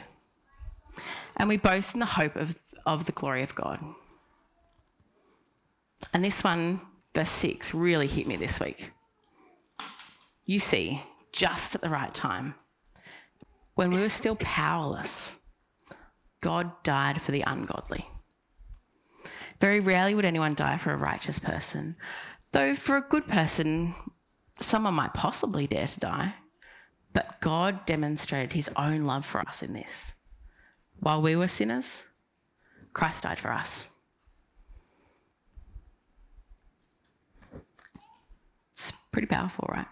And 1.35 1.49
we 1.49 1.57
boast 1.57 1.95
in 1.95 1.99
the 1.99 2.05
hope 2.05 2.35
of, 2.35 2.55
of 2.85 3.05
the 3.05 3.11
glory 3.11 3.41
of 3.41 3.55
God. 3.55 3.79
And 6.13 6.23
this 6.23 6.43
one, 6.43 6.79
verse 7.15 7.31
6, 7.31 7.73
really 7.73 8.07
hit 8.07 8.27
me 8.27 8.35
this 8.35 8.59
week. 8.59 8.91
You 10.45 10.59
see, 10.59 11.01
just 11.31 11.73
at 11.73 11.81
the 11.81 11.89
right 11.89 12.13
time, 12.13 12.53
when 13.73 13.89
we 13.89 14.01
were 14.01 14.09
still 14.09 14.35
powerless, 14.35 15.35
God 16.41 16.71
died 16.83 17.19
for 17.19 17.31
the 17.31 17.43
ungodly. 17.47 18.05
Very 19.63 19.79
rarely 19.79 20.13
would 20.13 20.25
anyone 20.25 20.55
die 20.55 20.75
for 20.75 20.91
a 20.91 20.97
righteous 20.97 21.39
person, 21.39 21.95
though 22.51 22.75
for 22.75 22.97
a 22.97 23.01
good 23.01 23.29
person, 23.29 23.95
someone 24.59 24.93
might 24.93 25.13
possibly 25.13 25.67
dare 25.67 25.87
to 25.87 25.99
die. 26.01 26.33
But 27.13 27.39
God 27.39 27.85
demonstrated 27.85 28.51
his 28.51 28.69
own 28.75 29.03
love 29.03 29.25
for 29.25 29.39
us 29.39 29.63
in 29.63 29.71
this. 29.71 30.11
While 30.99 31.21
we 31.21 31.37
were 31.37 31.47
sinners, 31.47 32.03
Christ 32.91 33.23
died 33.23 33.39
for 33.39 33.53
us. 33.53 33.87
It's 38.73 38.91
pretty 39.13 39.27
powerful, 39.27 39.69
right? 39.71 39.87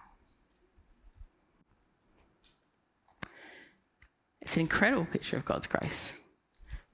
It's 4.42 4.56
an 4.56 4.60
incredible 4.60 5.06
picture 5.06 5.38
of 5.38 5.46
God's 5.46 5.66
grace. 5.66 6.12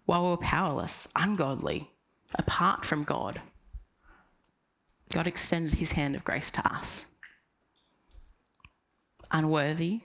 While 0.04 0.22
we 0.22 0.30
were 0.30 0.36
powerless, 0.36 1.08
ungodly, 1.16 1.90
apart 2.34 2.84
from 2.84 3.04
God, 3.04 3.40
God 5.10 5.26
extended 5.26 5.74
his 5.74 5.92
hand 5.92 6.14
of 6.14 6.24
grace 6.24 6.50
to 6.52 6.66
us. 6.66 7.06
Unworthy, 9.30 10.00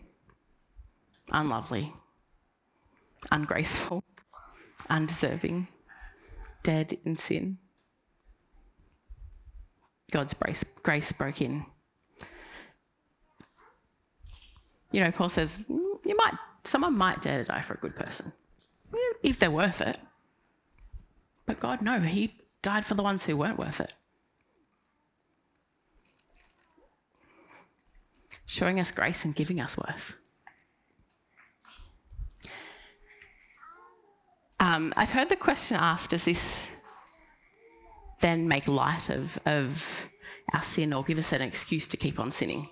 unlovely, 1.32 1.94
ungraceful, 3.32 4.04
undeserving, 4.90 5.68
dead 6.62 6.98
in 7.06 7.18
sin. 7.18 7.58
God's 10.12 10.34
grace, 10.34 10.64
grace 10.84 11.12
broke 11.12 11.42
in. 11.42 11.66
You 14.92 15.02
know, 15.02 15.12
Paul 15.12 15.30
says, 15.30 15.60
mm, 15.70 16.06
you 16.06 16.16
might, 16.16 16.34
someone 16.64 16.96
might 16.96 17.22
dare 17.22 17.40
to 17.40 17.46
die 17.46 17.62
for 17.62 17.74
a 17.74 17.78
good 17.78 17.96
person, 17.96 18.32
if 19.24 19.40
they're 19.40 19.50
worth 19.50 19.82
it. 19.82 19.98
But 21.46 21.60
God, 21.60 21.82
no, 21.82 22.00
He 22.00 22.36
died 22.62 22.86
for 22.86 22.96
the 22.96 23.04
ones 23.04 23.26
who 23.26 23.38
weren't 23.38 23.60
worth 23.60 23.80
it. 23.80 23.94
Showing 28.46 28.80
us 28.80 28.92
grace 28.92 29.26
and 29.26 29.36
giving 29.36 29.60
us 29.60 29.78
worth. 29.78 30.14
Um, 34.60 34.94
I've 34.96 35.12
heard 35.12 35.30
the 35.30 35.36
question 35.36 35.78
asked 35.78 36.12
does 36.12 36.24
this 36.24 36.70
then 38.22 38.48
make 38.48 38.68
light 38.68 39.10
of, 39.10 39.38
of 39.46 40.10
our 40.54 40.62
sin 40.62 40.94
or 40.94 41.04
give 41.04 41.18
us 41.18 41.34
an 41.34 41.42
excuse 41.42 41.88
to 41.90 41.98
keep 41.98 42.20
on 42.20 42.32
sinning? 42.32 42.70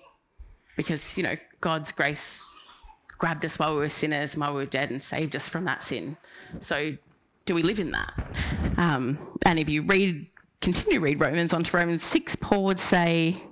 Because, 0.76 1.18
you 1.18 1.22
know, 1.22 1.36
God's 1.60 1.92
grace 1.92 2.42
grabbed 3.18 3.44
us 3.44 3.58
while 3.58 3.74
we 3.74 3.80
were 3.80 3.88
sinners, 3.90 4.36
while 4.36 4.54
we 4.54 4.60
were 4.60 4.66
dead, 4.66 4.90
and 4.90 5.02
saved 5.02 5.36
us 5.36 5.48
from 5.48 5.64
that 5.64 5.82
sin. 5.82 6.16
So 6.60 6.96
do 7.44 7.54
we 7.54 7.62
live 7.62 7.80
in 7.80 7.90
that? 7.90 8.12
Um, 8.76 9.18
and 9.44 9.58
if 9.58 9.68
you 9.68 9.82
read, 9.82 10.26
continue 10.60 10.94
to 10.94 11.00
read 11.00 11.20
Romans 11.20 11.52
onto 11.52 11.76
Romans 11.76 12.02
6, 12.02 12.36
Paul 12.36 12.64
would 12.64 12.78
say, 12.78 13.42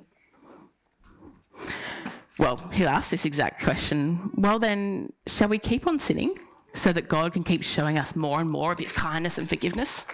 well, 2.38 2.56
who 2.56 2.85
asked 2.85 3.11
this 3.11 3.25
exact 3.25 3.62
question? 3.62 4.30
Well, 4.35 4.59
then, 4.59 5.12
shall 5.26 5.49
we 5.49 5.59
keep 5.59 5.87
on 5.87 5.99
sinning 5.99 6.38
so 6.73 6.92
that 6.92 7.09
God 7.09 7.32
can 7.32 7.44
keep 7.44 7.62
showing 7.62 7.99
us 7.99 8.16
more 8.16 8.40
and 8.40 8.49
more 8.49 8.73
of 8.73 8.78
his 8.78 8.92
kindness 8.92 9.38
and 9.38 9.49
forgiveness? 9.49 10.06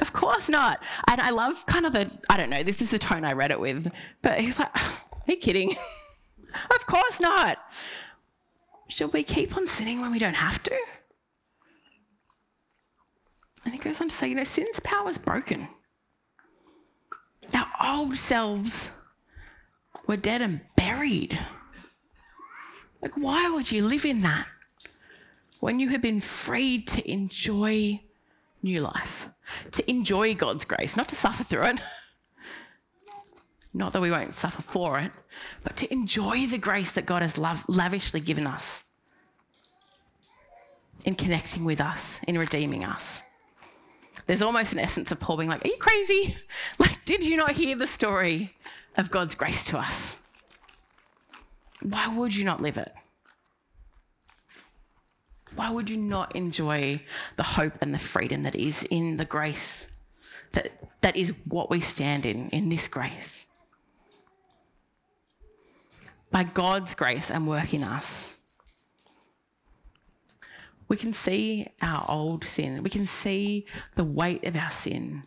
Of 0.00 0.12
course 0.12 0.48
not. 0.48 0.82
And 1.08 1.20
I 1.20 1.30
love 1.30 1.64
kind 1.66 1.86
of 1.86 1.92
the, 1.92 2.10
I 2.28 2.36
don't 2.36 2.50
know, 2.50 2.62
this 2.62 2.82
is 2.82 2.90
the 2.90 2.98
tone 2.98 3.24
I 3.24 3.32
read 3.32 3.52
it 3.52 3.60
with, 3.60 3.92
but 4.22 4.40
he's 4.40 4.58
like, 4.58 4.76
are 4.76 5.02
you 5.28 5.36
kidding? 5.36 5.70
of 6.74 6.86
course 6.86 7.20
not. 7.20 7.58
Should 8.94 9.12
we 9.12 9.24
keep 9.24 9.56
on 9.56 9.66
sinning 9.66 10.00
when 10.00 10.12
we 10.12 10.20
don't 10.20 10.34
have 10.34 10.62
to? 10.62 10.78
And 13.64 13.74
he 13.74 13.80
goes 13.80 14.00
on 14.00 14.08
to 14.08 14.14
say, 14.14 14.28
you 14.28 14.36
know, 14.36 14.44
sin's 14.44 14.78
power 14.78 15.10
is 15.10 15.18
broken. 15.18 15.66
Our 17.52 17.66
old 17.84 18.16
selves 18.16 18.90
were 20.06 20.16
dead 20.16 20.42
and 20.42 20.60
buried. 20.76 21.36
Like, 23.02 23.16
why 23.16 23.50
would 23.50 23.72
you 23.72 23.84
live 23.84 24.04
in 24.04 24.20
that 24.20 24.46
when 25.58 25.80
you 25.80 25.88
have 25.88 26.00
been 26.00 26.20
freed 26.20 26.86
to 26.86 27.10
enjoy 27.10 28.00
new 28.62 28.80
life, 28.80 29.28
to 29.72 29.90
enjoy 29.90 30.36
God's 30.36 30.64
grace, 30.64 30.96
not 30.96 31.08
to 31.08 31.16
suffer 31.16 31.42
through 31.42 31.64
it? 31.64 31.80
Not 33.76 33.92
that 33.92 34.00
we 34.00 34.12
won't 34.12 34.32
suffer 34.32 34.62
for 34.62 35.00
it, 35.00 35.10
but 35.64 35.76
to 35.78 35.92
enjoy 35.92 36.46
the 36.46 36.58
grace 36.58 36.92
that 36.92 37.06
God 37.06 37.22
has 37.22 37.36
love, 37.36 37.64
lavishly 37.68 38.20
given 38.20 38.46
us 38.46 38.84
in 41.04 41.16
connecting 41.16 41.64
with 41.64 41.80
us, 41.80 42.20
in 42.28 42.38
redeeming 42.38 42.84
us. 42.84 43.20
There's 44.26 44.42
almost 44.42 44.72
an 44.72 44.78
essence 44.78 45.10
of 45.10 45.18
Paul 45.18 45.36
being 45.36 45.50
like, 45.50 45.64
Are 45.64 45.68
you 45.68 45.76
crazy? 45.78 46.36
Like, 46.78 47.04
did 47.04 47.24
you 47.24 47.36
not 47.36 47.52
hear 47.52 47.76
the 47.76 47.86
story 47.86 48.54
of 48.96 49.10
God's 49.10 49.34
grace 49.34 49.64
to 49.66 49.78
us? 49.78 50.16
Why 51.82 52.08
would 52.08 52.34
you 52.34 52.44
not 52.44 52.62
live 52.62 52.78
it? 52.78 52.92
Why 55.54 55.70
would 55.70 55.90
you 55.90 55.98
not 55.98 56.34
enjoy 56.34 57.02
the 57.36 57.42
hope 57.42 57.74
and 57.80 57.92
the 57.92 57.98
freedom 57.98 58.44
that 58.44 58.54
is 58.54 58.82
in 58.84 59.18
the 59.18 59.24
grace? 59.24 59.86
That, 60.52 60.72
that 61.02 61.16
is 61.16 61.34
what 61.46 61.70
we 61.70 61.80
stand 61.80 62.24
in, 62.24 62.48
in 62.48 62.70
this 62.70 62.88
grace 62.88 63.43
by 66.34 66.42
God's 66.42 66.96
grace 66.96 67.30
and 67.30 67.46
work 67.46 67.72
in 67.72 67.84
us, 67.84 68.34
We 70.86 70.98
can 70.98 71.12
see 71.12 71.68
our 71.80 72.04
old 72.08 72.44
sin. 72.44 72.82
We 72.82 72.90
can 72.90 73.06
see 73.06 73.66
the 73.94 74.04
weight 74.04 74.44
of 74.44 74.54
our 74.54 74.70
sin 74.70 75.22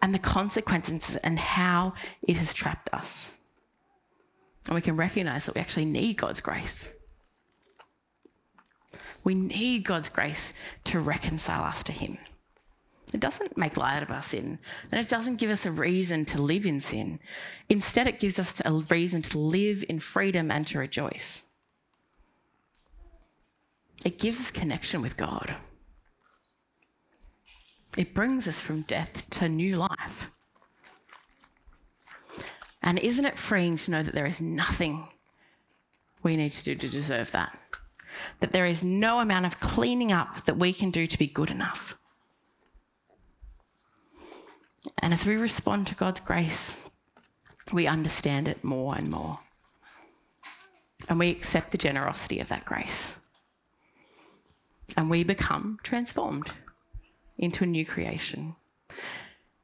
and 0.00 0.14
the 0.14 0.18
consequences 0.18 1.16
and 1.16 1.38
how 1.38 1.92
it 2.22 2.36
has 2.36 2.54
trapped 2.54 2.88
us. 2.92 3.30
And 4.66 4.74
we 4.74 4.80
can 4.80 4.96
recognize 4.96 5.44
that 5.44 5.54
we 5.54 5.60
actually 5.60 5.84
need 5.84 6.16
God's 6.16 6.40
grace. 6.40 6.90
We 9.24 9.34
need 9.34 9.84
God's 9.84 10.08
grace 10.08 10.54
to 10.84 11.00
reconcile 11.00 11.64
us 11.64 11.82
to 11.84 11.92
Him. 11.92 12.16
It 13.12 13.20
doesn't 13.20 13.56
make 13.56 13.76
light 13.76 14.02
of 14.02 14.10
our 14.10 14.22
sin, 14.22 14.58
and 14.92 15.00
it 15.00 15.08
doesn't 15.08 15.36
give 15.36 15.50
us 15.50 15.64
a 15.64 15.70
reason 15.70 16.24
to 16.26 16.42
live 16.42 16.66
in 16.66 16.80
sin. 16.80 17.20
Instead, 17.68 18.06
it 18.06 18.20
gives 18.20 18.38
us 18.38 18.60
a 18.64 18.72
reason 18.72 19.22
to 19.22 19.38
live 19.38 19.84
in 19.88 19.98
freedom 19.98 20.50
and 20.50 20.66
to 20.66 20.78
rejoice. 20.78 21.46
It 24.04 24.18
gives 24.18 24.38
us 24.38 24.50
connection 24.50 25.02
with 25.02 25.16
God. 25.16 25.54
It 27.96 28.14
brings 28.14 28.46
us 28.46 28.60
from 28.60 28.82
death 28.82 29.28
to 29.30 29.48
new 29.48 29.76
life. 29.76 30.30
And 32.82 32.98
isn't 32.98 33.24
it 33.24 33.36
freeing 33.36 33.76
to 33.78 33.90
know 33.90 34.02
that 34.02 34.14
there 34.14 34.26
is 34.26 34.40
nothing 34.40 35.08
we 36.22 36.36
need 36.36 36.52
to 36.52 36.64
do 36.64 36.74
to 36.74 36.88
deserve 36.88 37.32
that? 37.32 37.58
That 38.40 38.52
there 38.52 38.66
is 38.66 38.84
no 38.84 39.20
amount 39.20 39.46
of 39.46 39.58
cleaning 39.60 40.12
up 40.12 40.44
that 40.44 40.58
we 40.58 40.72
can 40.72 40.90
do 40.90 41.06
to 41.06 41.18
be 41.18 41.26
good 41.26 41.50
enough. 41.50 41.97
And 45.08 45.14
as 45.14 45.24
we 45.24 45.36
respond 45.36 45.86
to 45.86 45.94
God's 45.94 46.20
grace, 46.20 46.84
we 47.72 47.86
understand 47.86 48.46
it 48.46 48.62
more 48.62 48.94
and 48.94 49.08
more. 49.08 49.38
And 51.08 51.18
we 51.18 51.30
accept 51.30 51.72
the 51.72 51.78
generosity 51.78 52.40
of 52.40 52.48
that 52.48 52.66
grace. 52.66 53.14
And 54.98 55.08
we 55.08 55.24
become 55.24 55.78
transformed 55.82 56.50
into 57.38 57.64
a 57.64 57.66
new 57.66 57.86
creation, 57.86 58.54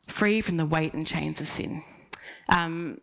free 0.06 0.40
from 0.40 0.56
the 0.56 0.64
weight 0.64 0.94
and 0.94 1.06
chains 1.06 1.42
of 1.42 1.46
sin. 1.46 1.84
Um, 2.48 3.02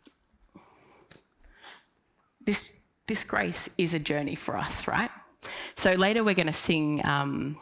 this, 2.43 2.75
this 3.05 3.23
grace 3.23 3.69
is 3.77 3.93
a 3.93 3.99
journey 3.99 4.33
for 4.33 4.57
us, 4.57 4.87
right? 4.87 5.11
So 5.75 5.93
later 5.93 6.23
we're 6.23 6.33
going 6.33 6.47
to 6.47 6.53
sing 6.53 7.05
um, 7.05 7.59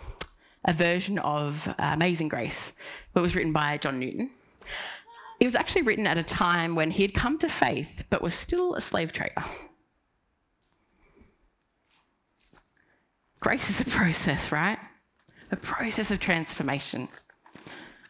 a 0.63 0.71
version 0.71 1.19
of 1.19 1.67
Amazing 1.77 2.29
Grace, 2.29 2.71
that 3.13 3.19
was 3.19 3.36
written 3.36 3.51
by 3.51 3.77
John 3.77 4.00
Newton. 4.00 4.31
It 5.39 5.45
was 5.45 5.55
actually 5.55 5.83
written 5.83 6.05
at 6.05 6.17
a 6.17 6.23
time 6.23 6.75
when 6.75 6.91
he 6.91 7.03
had 7.03 7.13
come 7.13 7.38
to 7.39 7.49
faith 7.49 8.03
but 8.09 8.21
was 8.21 8.35
still 8.35 8.75
a 8.75 8.81
slave 8.81 9.13
trader. 9.13 9.43
Grace 13.39 13.69
is 13.69 13.79
a 13.81 13.89
process, 13.89 14.51
right? 14.51 14.77
A 15.51 15.55
process 15.55 16.11
of 16.11 16.19
transformation, 16.19 17.07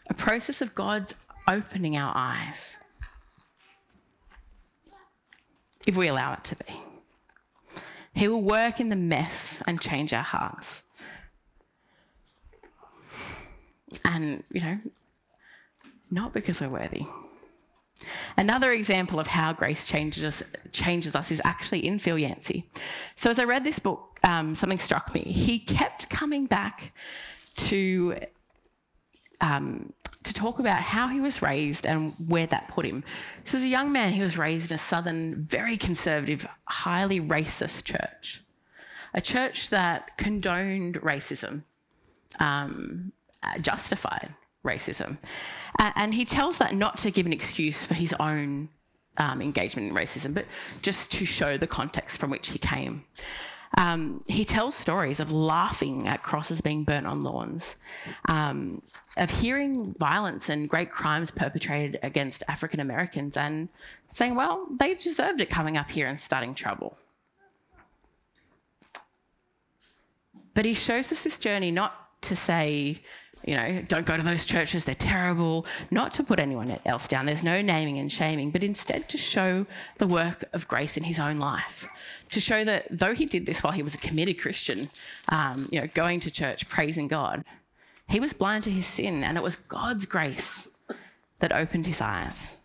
a 0.10 0.14
process 0.14 0.62
of 0.62 0.74
God's 0.74 1.14
opening 1.48 1.96
our 1.96 2.12
eyes, 2.16 2.76
if 5.86 5.96
we 5.96 6.08
allow 6.08 6.34
it 6.34 6.44
to 6.46 6.56
be. 6.56 6.74
He 8.14 8.28
will 8.28 8.42
work 8.42 8.80
in 8.80 8.90
the 8.90 8.96
mess 8.96 9.62
and 9.68 9.80
change 9.80 10.14
our 10.14 10.24
hearts. 10.24 10.84
And, 14.04 14.44
you 14.52 14.62
know, 14.62 14.80
not 16.12 16.34
because 16.34 16.62
we're 16.62 16.70
worthy. 16.70 17.06
Another 18.38 18.72
example 18.72 19.20
of 19.20 19.28
how 19.28 19.54
grace 19.54 19.86
changes 19.86 20.24
us, 20.24 20.44
changes 20.72 21.16
us 21.16 21.32
is 21.32 21.42
actually 21.44 21.86
in 21.86 22.00
Phil 22.00 22.18
Yancey. 22.18 22.70
So 23.16 23.30
as 23.30 23.40
I 23.40 23.44
read 23.44 23.64
this 23.64 23.80
book, 23.80 24.20
um, 24.24 24.56
something 24.56 24.80
struck 24.80 25.14
me. 25.14 25.22
He 25.22 25.60
kept 25.60 26.10
coming 26.10 26.46
back 26.46 26.94
to 27.56 28.16
um, 29.42 29.94
to 30.24 30.34
talk 30.34 30.60
about 30.60 30.82
how 30.82 31.08
he 31.08 31.22
was 31.22 31.42
raised 31.42 31.88
and 31.88 32.14
where 32.28 32.46
that 32.48 32.68
put 32.68 32.86
him. 32.86 33.04
So 33.46 33.58
as 33.58 33.64
a 33.64 33.70
young 33.70 33.92
man, 33.92 34.12
he 34.12 34.22
was 34.22 34.38
raised 34.38 34.70
in 34.70 34.76
a 34.76 34.78
southern, 34.78 35.46
very 35.46 35.78
conservative, 35.78 36.46
highly 36.66 37.22
racist 37.22 37.86
church, 37.86 38.42
a 39.14 39.22
church 39.22 39.70
that 39.70 40.18
condoned 40.18 40.96
racism, 40.96 41.64
um, 42.40 43.14
justified 43.62 44.36
racism. 44.66 45.18
And 45.78 46.14
he 46.14 46.26
tells 46.26 46.58
that 46.58 46.74
not 46.76 46.98
to 47.00 47.12
give 47.12 47.26
an 47.26 47.34
excuse 47.34 47.86
for 47.86 47.94
his 47.94 48.14
own 48.20 48.70
um, 49.18 49.42
engagement 49.42 49.90
in 49.90 49.96
racism, 49.96 50.34
but 50.34 50.46
just 50.82 51.12
to 51.14 51.26
show 51.26 51.58
the 51.58 51.68
context 51.68 52.20
from 52.20 52.30
which 52.30 52.50
he 52.50 52.60
came. 52.60 53.04
Um, 53.78 54.24
he 54.28 54.46
tells 54.46 54.74
stories 54.74 55.20
of 55.20 55.32
laughing 55.32 56.08
at 56.08 56.24
crosses 56.24 56.60
being 56.60 56.84
burnt 56.84 57.06
on 57.06 57.24
lawns, 57.24 57.76
um, 58.28 58.82
of 59.16 59.30
hearing 59.30 59.94
violence 60.00 60.50
and 60.50 60.68
great 60.68 60.92
crimes 60.92 61.30
perpetrated 61.30 62.00
against 62.02 62.44
African 62.48 62.80
Americans 62.80 63.38
and 63.38 63.70
saying, 64.08 64.36
well, 64.36 64.68
they 64.72 64.96
deserved 64.96 65.40
it 65.40 65.50
coming 65.52 65.78
up 65.78 65.92
here 65.92 66.08
and 66.08 66.20
starting 66.20 66.56
trouble. 66.56 66.98
But 70.56 70.66
he 70.66 70.74
shows 70.74 71.12
us 71.12 71.24
this 71.24 71.38
journey 71.38 71.70
not 71.70 72.22
to 72.24 72.36
say, 72.36 73.02
you 73.46 73.56
know, 73.56 73.82
don't 73.88 74.06
go 74.06 74.18
to 74.18 74.24
those 74.24 74.46
churches, 74.46 74.84
they're 74.84 74.96
terrible, 74.96 75.66
not 75.92 76.14
to 76.14 76.24
put 76.24 76.40
anyone 76.40 76.80
else 76.86 77.08
down. 77.08 77.26
There's 77.26 77.44
no 77.44 77.62
naming 77.62 77.98
and 77.98 78.12
shaming, 78.12 78.52
but 78.52 78.64
instead 78.64 79.10
to 79.10 79.18
show 79.18 79.66
the 79.98 80.08
work 80.08 80.46
of 80.54 80.68
grace 80.68 80.98
in 80.98 81.04
his 81.04 81.20
own 81.20 81.38
life. 81.38 81.90
To 82.32 82.40
show 82.40 82.64
that 82.64 82.86
though 82.90 83.16
he 83.16 83.26
did 83.26 83.46
this 83.46 83.64
while 83.64 83.74
he 83.74 83.84
was 83.84 83.96
a 83.96 84.00
committed 84.00 84.40
Christian, 84.40 84.90
um, 85.30 85.68
you 85.72 85.82
know, 85.82 85.88
going 85.94 86.20
to 86.22 86.32
church, 86.32 86.70
praising 86.70 87.08
God, 87.08 87.44
he 88.08 88.20
was 88.20 88.34
blind 88.34 88.64
to 88.66 88.72
his 88.72 88.86
sin, 88.86 89.24
and 89.24 89.38
it 89.38 89.44
was 89.44 89.56
God's 89.56 90.06
grace 90.06 90.68
that 91.40 91.52
opened 91.52 91.86
his 91.86 92.02
eyes 92.02 92.56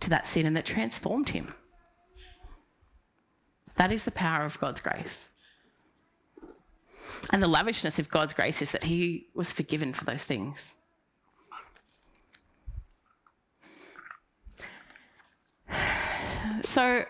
to 0.00 0.10
that 0.10 0.26
sin 0.26 0.46
and 0.46 0.56
that 0.56 0.66
transformed 0.66 1.30
him. 1.30 1.54
That 3.76 3.90
is 3.90 4.04
the 4.04 4.10
power 4.10 4.44
of 4.44 4.60
God's 4.60 4.80
grace. 4.80 5.28
And 7.30 7.42
the 7.42 7.48
lavishness 7.48 7.98
of 7.98 8.08
God's 8.08 8.32
grace 8.32 8.62
is 8.62 8.72
that 8.72 8.84
he 8.84 9.28
was 9.34 9.52
forgiven 9.52 9.92
for 9.92 10.04
those 10.04 10.24
things. 10.24 10.74
So 16.62 17.04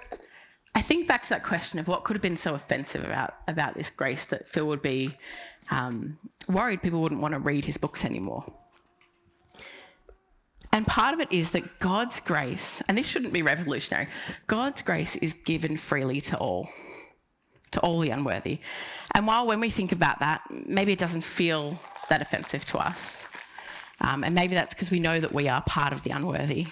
I 0.75 0.83
think 0.83 1.07
back 1.07 1.23
to 1.25 1.29
that 1.31 1.45
question 1.45 1.79
of 1.79 1.89
what 1.89 2.05
could 2.05 2.15
have 2.15 2.23
been 2.23 2.37
so 2.37 2.55
offensive 2.55 3.05
about, 3.05 3.35
about 3.47 3.75
this 3.75 3.91
grace 3.91 4.25
that 4.27 4.49
Phil 4.49 4.67
would 4.67 4.83
be 4.83 5.11
um, 5.71 6.19
worried 6.49 6.83
people 6.83 7.01
wouldn't 7.01 7.21
want 7.21 7.33
to 7.33 7.41
read 7.41 7.65
his 7.65 7.77
books 7.77 8.05
anymore. 8.05 8.45
And 10.73 10.85
part 10.87 11.15
of 11.15 11.21
it 11.21 11.31
is 11.31 11.53
that 11.53 11.79
God's 11.79 12.19
grace, 12.19 12.83
and 12.89 12.99
this 12.99 13.07
shouldn't 13.07 13.33
be 13.33 13.43
revolutionary, 13.43 14.09
God's 14.49 14.83
grace 14.83 15.15
is 15.17 15.33
given 15.33 15.77
freely 15.77 16.21
to 16.23 16.37
all 16.37 16.69
to 17.75 17.81
all 17.81 18.01
the 18.01 18.11
unworthy. 18.11 18.59
And 19.15 19.27
while 19.27 19.47
when 19.47 19.61
we 19.61 19.71
think 19.71 19.93
about 19.93 20.19
that, 20.21 20.43
maybe 20.51 20.93
it 20.93 20.99
doesn't 20.99 21.23
feel 21.23 21.79
that 22.09 22.23
offensive 22.23 22.65
to 22.67 22.79
us. 22.79 23.27
Um, 24.01 24.25
and 24.25 24.35
maybe 24.35 24.55
that's 24.55 24.75
because 24.75 24.91
we 24.91 25.01
know 25.01 25.21
that 25.21 25.33
we 25.33 25.49
are 25.49 25.63
part 25.63 25.93
of 25.93 26.03
the 26.03 26.11
unworthy. 26.11 26.67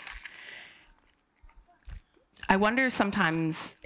I 2.49 2.57
wonder 2.57 2.87
if 2.87 2.93
sometimes 2.93 3.77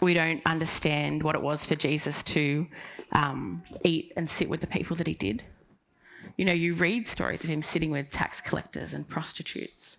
we 0.00 0.12
don't 0.12 0.42
understand 0.44 1.22
what 1.22 1.34
it 1.34 1.42
was 1.42 1.64
for 1.64 1.74
Jesus 1.74 2.22
to 2.24 2.66
um, 3.12 3.62
eat 3.82 4.12
and 4.16 4.28
sit 4.28 4.48
with 4.48 4.60
the 4.60 4.66
people 4.66 4.96
that 4.96 5.06
he 5.06 5.14
did. 5.14 5.42
You 6.36 6.44
know, 6.44 6.52
you 6.52 6.74
read 6.74 7.08
stories 7.08 7.42
of 7.44 7.50
him 7.50 7.62
sitting 7.62 7.90
with 7.90 8.10
tax 8.10 8.40
collectors 8.40 8.92
and 8.92 9.08
prostitutes. 9.08 9.98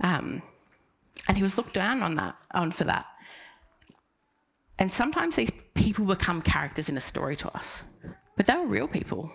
Um, 0.00 0.42
and 1.26 1.36
he 1.36 1.42
was 1.42 1.56
looked 1.56 1.72
down 1.72 2.02
on 2.02 2.16
that 2.16 2.36
on 2.52 2.70
for 2.70 2.84
that. 2.84 3.06
And 4.78 4.90
sometimes 4.90 5.36
these 5.36 5.52
people 5.74 6.04
become 6.04 6.42
characters 6.42 6.88
in 6.88 6.96
a 6.96 7.00
story 7.00 7.36
to 7.36 7.56
us, 7.56 7.82
but 8.36 8.46
they 8.46 8.56
were 8.56 8.66
real 8.66 8.88
people. 8.88 9.30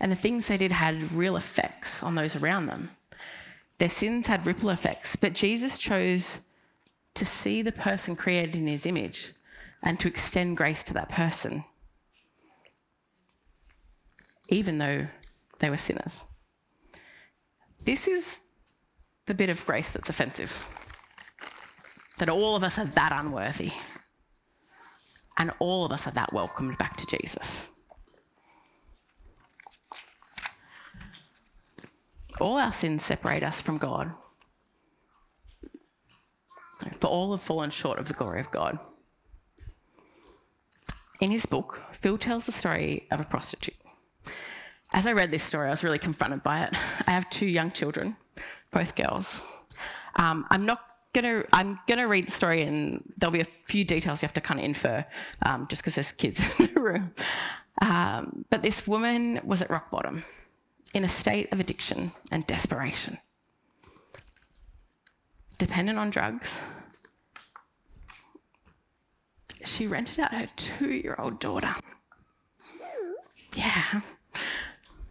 And 0.00 0.10
the 0.10 0.16
things 0.16 0.46
they 0.46 0.56
did 0.56 0.72
had 0.72 1.12
real 1.12 1.36
effects 1.36 2.02
on 2.02 2.14
those 2.14 2.36
around 2.36 2.66
them. 2.66 2.90
Their 3.78 3.88
sins 3.88 4.26
had 4.26 4.46
ripple 4.46 4.70
effects, 4.70 5.16
but 5.16 5.32
Jesus 5.34 5.78
chose 5.78 6.40
to 7.14 7.24
see 7.24 7.62
the 7.62 7.72
person 7.72 8.16
created 8.16 8.54
in 8.54 8.66
his 8.66 8.86
image 8.86 9.32
and 9.82 9.98
to 10.00 10.08
extend 10.08 10.56
grace 10.56 10.82
to 10.84 10.94
that 10.94 11.08
person, 11.08 11.64
even 14.48 14.78
though 14.78 15.06
they 15.58 15.68
were 15.68 15.76
sinners. 15.76 16.24
This 17.84 18.06
is 18.06 18.38
the 19.26 19.34
bit 19.34 19.50
of 19.50 19.66
grace 19.66 19.90
that's 19.90 20.08
offensive 20.08 20.64
that 22.18 22.28
all 22.28 22.54
of 22.54 22.62
us 22.62 22.78
are 22.78 22.84
that 22.86 23.12
unworthy. 23.12 23.72
And 25.38 25.50
all 25.58 25.84
of 25.84 25.92
us 25.92 26.06
are 26.06 26.12
that 26.12 26.32
welcomed 26.32 26.78
back 26.78 26.96
to 26.96 27.06
Jesus. 27.06 27.70
All 32.40 32.58
our 32.58 32.72
sins 32.72 33.04
separate 33.04 33.42
us 33.42 33.60
from 33.60 33.78
God. 33.78 34.12
For 37.00 37.06
all 37.06 37.30
have 37.32 37.42
fallen 37.42 37.70
short 37.70 37.98
of 37.98 38.08
the 38.08 38.14
glory 38.14 38.40
of 38.40 38.50
God. 38.50 38.78
in 41.20 41.30
his 41.30 41.46
book, 41.46 41.80
Phil 41.92 42.18
tells 42.18 42.46
the 42.46 42.52
story 42.52 43.06
of 43.12 43.20
a 43.20 43.24
prostitute. 43.24 43.76
As 44.92 45.06
I 45.06 45.12
read 45.12 45.30
this 45.30 45.44
story, 45.44 45.68
I 45.68 45.70
was 45.70 45.84
really 45.84 46.00
confronted 46.00 46.42
by 46.42 46.64
it. 46.64 46.74
I 47.06 47.12
have 47.12 47.30
two 47.30 47.46
young 47.46 47.70
children, 47.70 48.16
both 48.72 48.96
girls. 48.96 49.42
Um, 50.16 50.46
I'm 50.50 50.66
not 50.66 50.80
gonna 51.12 51.44
I'm 51.52 51.78
gonna 51.86 52.08
read 52.08 52.26
the 52.26 52.32
story 52.32 52.62
and 52.62 53.02
there'll 53.16 53.32
be 53.32 53.40
a 53.40 53.44
few 53.44 53.84
details 53.84 54.22
you 54.22 54.26
have 54.26 54.34
to 54.34 54.40
kind 54.40 54.60
of 54.60 54.64
infer 54.64 55.04
um, 55.42 55.66
just 55.68 55.82
because 55.82 55.94
there's 55.94 56.12
kids 56.12 56.58
in 56.60 56.72
the 56.74 56.80
room. 56.80 57.14
Um, 57.80 58.44
but 58.50 58.62
this 58.62 58.86
woman 58.86 59.40
was 59.44 59.62
at 59.62 59.70
rock 59.70 59.90
bottom, 59.90 60.24
in 60.94 61.04
a 61.04 61.08
state 61.08 61.52
of 61.52 61.60
addiction 61.60 62.12
and 62.30 62.46
desperation, 62.46 63.18
dependent 65.58 65.98
on 65.98 66.10
drugs. 66.10 66.62
She 69.64 69.86
rented 69.86 70.18
out 70.18 70.34
her 70.34 70.48
two-year-old 70.56 71.38
daughter. 71.38 71.74
Yeah, 73.54 74.00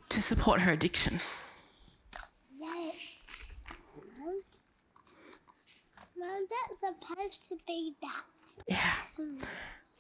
to 0.09 0.21
support 0.21 0.61
her 0.61 0.71
addiction. 0.73 1.21
Mom, 6.21 6.45
to 7.29 7.57
be 7.67 7.93
that. 8.01 8.23
Yeah. 8.67 8.93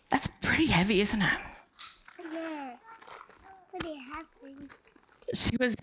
That's 0.09 0.27
pretty 0.41 0.67
heavy, 0.67 1.01
isn't 1.01 1.21
it? 1.21 1.39
Yeah. 2.33 2.75
Pretty 3.69 3.95
happy. 3.97 4.55
She 5.33 5.55
was 5.59 5.75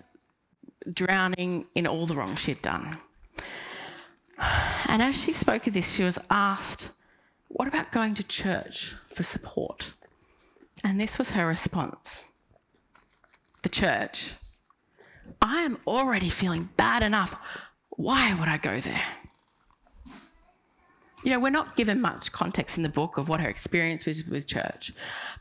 drowning 0.93 1.67
in 1.75 1.87
all 1.87 2.07
the 2.07 2.15
wrong 2.15 2.37
she'd 2.37 2.63
done. 2.63 2.99
And 4.87 5.03
as 5.03 5.21
she 5.21 5.33
spoke 5.33 5.67
of 5.67 5.75
this, 5.75 5.95
she 5.95 6.05
was 6.05 6.19
asked, 6.31 6.91
What 7.49 7.69
about 7.69 7.91
going 7.93 8.15
to 8.15 8.27
church 8.27 8.95
for 9.15 9.23
support? 9.23 9.93
And 10.85 11.01
this 11.01 11.19
was 11.19 11.31
her 11.33 11.47
response 11.47 12.25
The 13.63 13.69
church. 13.69 14.35
I 15.43 15.63
am 15.63 15.79
already 15.87 16.29
feeling 16.29 16.69
bad 16.77 17.03
enough. 17.03 17.35
Why 17.91 18.35
would 18.35 18.49
I 18.49 18.59
go 18.59 18.81
there? 18.81 19.03
You 21.25 21.33
know, 21.33 21.41
we're 21.41 21.51
not 21.51 21.77
given 21.77 22.01
much 22.01 22.31
context 22.31 22.77
in 22.77 22.85
the 22.85 22.89
book 22.89 23.19
of 23.19 23.29
what 23.29 23.41
her 23.41 23.49
experience 23.49 24.07
was 24.07 24.25
with 24.25 24.47
church. 24.47 24.93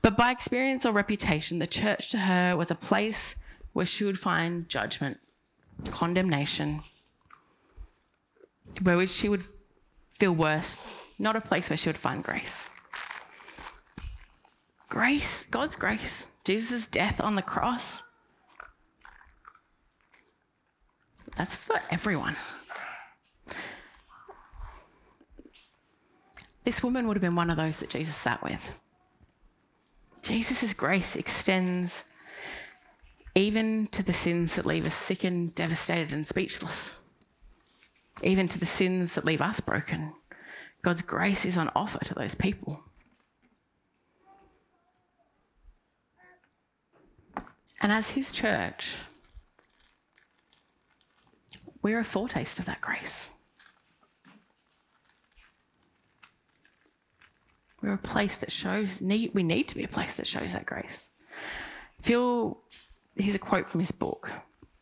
But 0.02 0.18
by 0.18 0.32
experience 0.32 0.86
or 0.86 0.92
reputation, 0.92 1.60
the 1.60 1.68
church 1.68 2.10
to 2.12 2.18
her 2.18 2.58
was 2.58 2.72
a 2.72 2.76
place 2.76 3.36
where 3.74 3.86
she 3.86 4.04
would 4.04 4.18
find 4.18 4.68
judgment, 4.68 5.20
condemnation, 5.92 6.82
where 8.82 9.06
she 9.06 9.30
would 9.30 9.44
feel 10.20 10.34
worse, 10.34 10.82
not 11.20 11.36
a 11.36 11.42
place 11.42 11.70
where 11.70 11.78
she 11.78 11.90
would 11.90 11.98
find 11.98 12.24
grace. 12.24 12.70
Grace, 14.90 15.46
God's 15.52 15.76
grace, 15.76 16.28
Jesus' 16.44 16.88
death 16.88 17.22
on 17.22 17.36
the 17.36 17.42
cross, 17.42 18.04
that's 21.36 21.56
for 21.56 21.80
everyone. 21.92 22.36
This 26.68 26.84
woman 26.84 27.08
would 27.08 27.16
have 27.16 27.22
been 27.22 27.38
one 27.38 27.50
of 27.50 27.56
those 27.56 27.80
that 27.80 27.92
Jesus 27.92 28.14
sat 28.14 28.44
with. 28.44 28.78
Jesus' 30.22 30.74
grace 30.74 31.16
extends 31.16 32.04
even 33.36 33.88
to 33.88 34.04
the 34.04 34.12
sins 34.12 34.58
that 34.58 34.66
leave 34.66 34.86
us 34.86 34.94
sick 34.94 35.24
and 35.24 35.56
devastated, 35.56 36.12
and 36.12 36.28
speechless, 36.28 36.98
even 38.22 38.50
to 38.50 38.60
the 38.60 38.66
sins 38.66 39.16
that 39.16 39.24
leave 39.24 39.42
us 39.42 39.62
broken. 39.62 40.12
God's 40.82 41.02
grace 41.02 41.46
is 41.46 41.58
on 41.58 41.72
offer 41.74 42.04
to 42.04 42.14
those 42.14 42.36
people. 42.36 42.84
And 47.82 47.94
as 47.94 48.10
His 48.10 48.30
church, 48.34 48.98
we're 51.82 52.02
a 52.02 52.04
foretaste 52.04 52.60
of 52.60 52.66
that 52.66 52.82
grace. 52.82 53.32
We're 57.82 57.94
a 57.94 57.98
place 57.98 58.38
that 58.38 58.52
shows, 58.52 59.02
need, 59.02 59.32
we 59.34 59.44
need 59.44 59.68
to 59.68 59.76
be 59.76 59.84
a 59.84 59.88
place 59.88 60.16
that 60.16 60.28
shows 60.28 60.54
that 60.54 60.66
grace. 60.66 61.10
Phil, 62.02 62.58
here's 63.16 63.36
a 63.36 63.40
quote 63.40 63.68
from 63.68 63.80
his 63.80 63.92
book. 63.92 64.32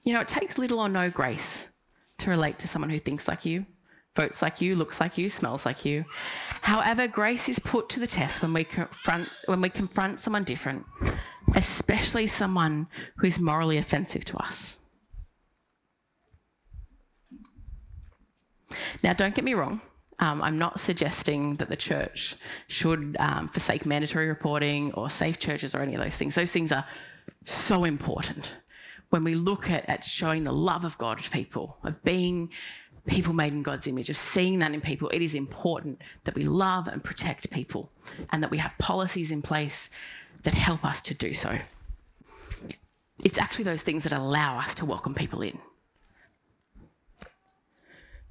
You 0.03 0.13
know, 0.13 0.21
it 0.21 0.27
takes 0.27 0.57
little 0.57 0.79
or 0.79 0.89
no 0.89 1.09
grace 1.09 1.67
to 2.19 2.29
relate 2.29 2.59
to 2.59 2.67
someone 2.67 2.89
who 2.89 2.99
thinks 2.99 3.27
like 3.27 3.45
you, 3.45 3.65
votes 4.15 4.41
like 4.41 4.61
you, 4.61 4.75
looks 4.75 4.99
like 4.99 5.17
you, 5.17 5.29
smells 5.29 5.65
like 5.65 5.83
you. 5.83 6.05
However, 6.61 7.07
grace 7.07 7.49
is 7.49 7.59
put 7.59 7.89
to 7.89 7.99
the 7.99 8.07
test 8.07 8.41
when 8.41 8.53
we 8.53 8.63
confront, 8.63 9.29
when 9.47 9.61
we 9.61 9.69
confront 9.69 10.19
someone 10.19 10.43
different, 10.43 10.85
especially 11.55 12.27
someone 12.27 12.87
who 13.17 13.27
is 13.27 13.39
morally 13.39 13.77
offensive 13.77 14.23
to 14.25 14.37
us. 14.37 14.79
Now, 19.03 19.13
don't 19.13 19.35
get 19.35 19.43
me 19.43 19.53
wrong. 19.53 19.81
Um, 20.19 20.41
I'm 20.41 20.57
not 20.57 20.79
suggesting 20.79 21.55
that 21.55 21.69
the 21.69 21.75
church 21.75 22.35
should 22.67 23.17
um, 23.19 23.49
forsake 23.49 23.85
mandatory 23.85 24.27
reporting 24.27 24.93
or 24.93 25.09
safe 25.09 25.39
churches 25.39 25.75
or 25.75 25.81
any 25.81 25.93
of 25.93 26.01
those 26.01 26.15
things. 26.15 26.35
Those 26.35 26.51
things 26.51 26.71
are 26.71 26.85
so 27.43 27.83
important 27.83 28.55
when 29.09 29.23
we 29.23 29.35
look 29.35 29.69
at, 29.69 29.87
at 29.89 30.03
showing 30.03 30.43
the 30.43 30.51
love 30.51 30.83
of 30.83 30.97
God 30.97 31.19
to 31.19 31.29
people, 31.29 31.77
of 31.83 32.01
being 32.03 32.49
people 33.07 33.33
made 33.33 33.53
in 33.53 33.63
God's 33.63 33.87
image, 33.87 34.09
of 34.09 34.17
seeing 34.17 34.59
that 34.59 34.73
in 34.73 34.81
people. 34.81 35.09
It 35.09 35.21
is 35.21 35.35
important 35.35 36.01
that 36.23 36.35
we 36.35 36.43
love 36.43 36.87
and 36.87 37.03
protect 37.03 37.49
people 37.51 37.91
and 38.31 38.41
that 38.41 38.51
we 38.51 38.57
have 38.57 38.73
policies 38.77 39.31
in 39.31 39.41
place 39.41 39.89
that 40.43 40.53
help 40.53 40.83
us 40.83 41.01
to 41.01 41.13
do 41.13 41.33
so. 41.33 41.57
It's 43.23 43.39
actually 43.39 43.65
those 43.65 43.81
things 43.81 44.03
that 44.03 44.13
allow 44.13 44.59
us 44.59 44.75
to 44.75 44.85
welcome 44.85 45.13
people 45.13 45.41
in. 45.41 45.59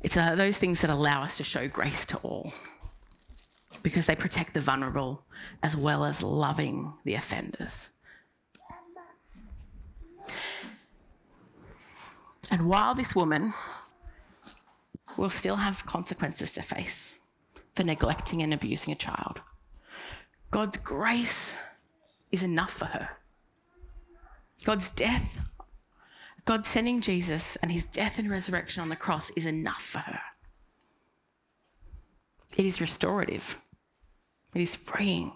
It's 0.04 0.18
uh, 0.18 0.34
those 0.34 0.58
things 0.58 0.82
that 0.82 0.90
allow 0.90 1.22
us 1.22 1.38
to 1.38 1.44
show 1.44 1.66
grace 1.66 2.04
to 2.06 2.18
all 2.18 2.52
because 3.82 4.04
they 4.04 4.14
protect 4.14 4.52
the 4.52 4.60
vulnerable 4.60 5.24
as 5.62 5.78
well 5.78 6.04
as 6.04 6.22
loving 6.22 6.92
the 7.04 7.14
offenders. 7.14 7.88
And 12.50 12.68
while 12.68 12.94
this 12.94 13.16
woman 13.16 13.54
will 15.16 15.30
still 15.30 15.56
have 15.56 15.86
consequences 15.86 16.50
to 16.52 16.62
face 16.62 17.14
for 17.74 17.82
neglecting 17.82 18.42
and 18.42 18.52
abusing 18.52 18.92
a 18.92 18.96
child, 18.96 19.40
God's 20.50 20.76
grace 20.76 21.56
is 22.30 22.42
enough 22.42 22.72
for 22.72 22.84
her. 22.84 23.08
God's 24.64 24.90
death 24.90 25.38
God 26.44 26.66
sending 26.66 27.00
Jesus 27.00 27.57
and 27.57 27.72
his 27.72 27.87
death 27.87 28.18
and 28.18 28.30
resurrection 28.30 28.83
on 28.83 28.90
the 28.90 28.96
cross 28.96 29.30
is 29.30 29.46
enough 29.46 29.83
for 29.83 30.00
her. 30.00 30.20
It 32.57 32.66
is 32.66 32.80
restorative, 32.80 33.59
it 34.54 34.61
is 34.61 34.76
freeing. 34.76 35.33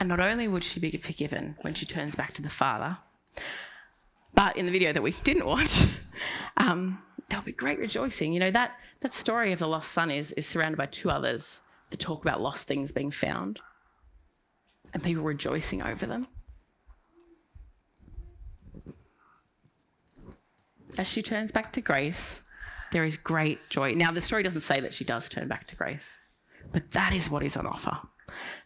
And 0.00 0.08
not 0.08 0.20
only 0.20 0.48
would 0.48 0.64
she 0.64 0.80
be 0.80 0.90
forgiven 0.92 1.56
when 1.60 1.74
she 1.74 1.84
turns 1.84 2.14
back 2.14 2.32
to 2.34 2.42
the 2.42 2.48
Father, 2.48 2.96
but 4.34 4.56
in 4.56 4.66
the 4.66 4.72
video 4.72 4.92
that 4.92 5.02
we 5.02 5.12
didn't 5.24 5.46
watch, 5.46 5.84
um, 6.56 7.02
there'll 7.28 7.44
be 7.44 7.52
great 7.52 7.78
rejoicing. 7.78 8.32
You 8.32 8.40
know, 8.40 8.50
that, 8.50 8.78
that 9.00 9.14
story 9.14 9.52
of 9.52 9.58
the 9.58 9.68
lost 9.68 9.92
son 9.92 10.10
is, 10.10 10.32
is 10.32 10.46
surrounded 10.46 10.78
by 10.78 10.86
two 10.86 11.10
others 11.10 11.60
that 11.90 12.00
talk 12.00 12.22
about 12.22 12.40
lost 12.40 12.66
things 12.66 12.92
being 12.92 13.10
found 13.10 13.60
and 14.94 15.02
people 15.02 15.22
rejoicing 15.22 15.82
over 15.82 16.06
them. 16.06 16.28
As 20.96 21.08
she 21.08 21.22
turns 21.22 21.50
back 21.50 21.72
to 21.72 21.80
grace, 21.80 22.40
there 22.92 23.04
is 23.04 23.16
great 23.16 23.60
joy. 23.68 23.94
Now, 23.94 24.12
the 24.12 24.20
story 24.20 24.42
doesn't 24.42 24.60
say 24.60 24.80
that 24.80 24.94
she 24.94 25.04
does 25.04 25.28
turn 25.28 25.48
back 25.48 25.66
to 25.68 25.76
grace, 25.76 26.16
but 26.72 26.90
that 26.92 27.12
is 27.12 27.28
what 27.28 27.42
is 27.42 27.56
on 27.56 27.66
offer. 27.66 27.98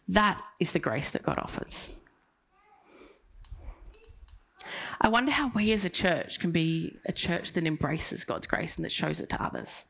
That 0.07 0.41
is 0.59 0.71
the 0.71 0.79
grace 0.79 1.09
that 1.11 1.23
God 1.23 1.39
offers. 1.39 1.91
I 5.01 5.07
wonder 5.07 5.31
how 5.31 5.51
we 5.55 5.71
as 5.71 5.85
a 5.85 5.89
church 5.89 6.39
can 6.39 6.51
be 6.51 6.97
a 7.05 7.13
church 7.13 7.53
that 7.53 7.65
embraces 7.65 8.25
God's 8.25 8.47
grace 8.47 8.75
and 8.75 8.85
that 8.85 8.91
shows 8.91 9.19
it 9.19 9.29
to 9.29 9.41
others. 9.41 9.85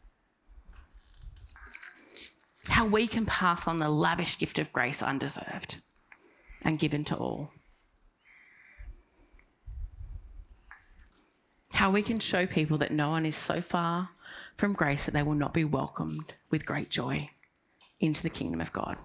How 2.68 2.86
we 2.86 3.08
can 3.08 3.26
pass 3.26 3.68
on 3.68 3.80
the 3.80 3.90
lavish 3.90 4.38
gift 4.38 4.60
of 4.60 4.72
grace 4.72 5.02
undeserved 5.02 5.82
and 6.62 6.78
given 6.78 7.04
to 7.06 7.16
all. 7.16 7.52
How 11.80 11.90
we 11.90 12.02
can 12.02 12.20
show 12.20 12.46
people 12.46 12.78
that 12.80 12.92
no 12.92 13.10
one 13.10 13.26
is 13.26 13.38
so 13.38 13.62
far 13.62 14.10
from 14.58 14.74
grace 14.74 15.06
that 15.06 15.14
they 15.14 15.24
will 15.24 15.34
not 15.34 15.54
be 15.54 15.64
welcomed 15.64 16.34
with 16.50 16.66
great 16.66 16.90
joy 16.90 17.30
into 18.02 18.22
the 18.22 18.30
kingdom 18.30 18.60
of 18.60 18.74
God. 18.74 18.98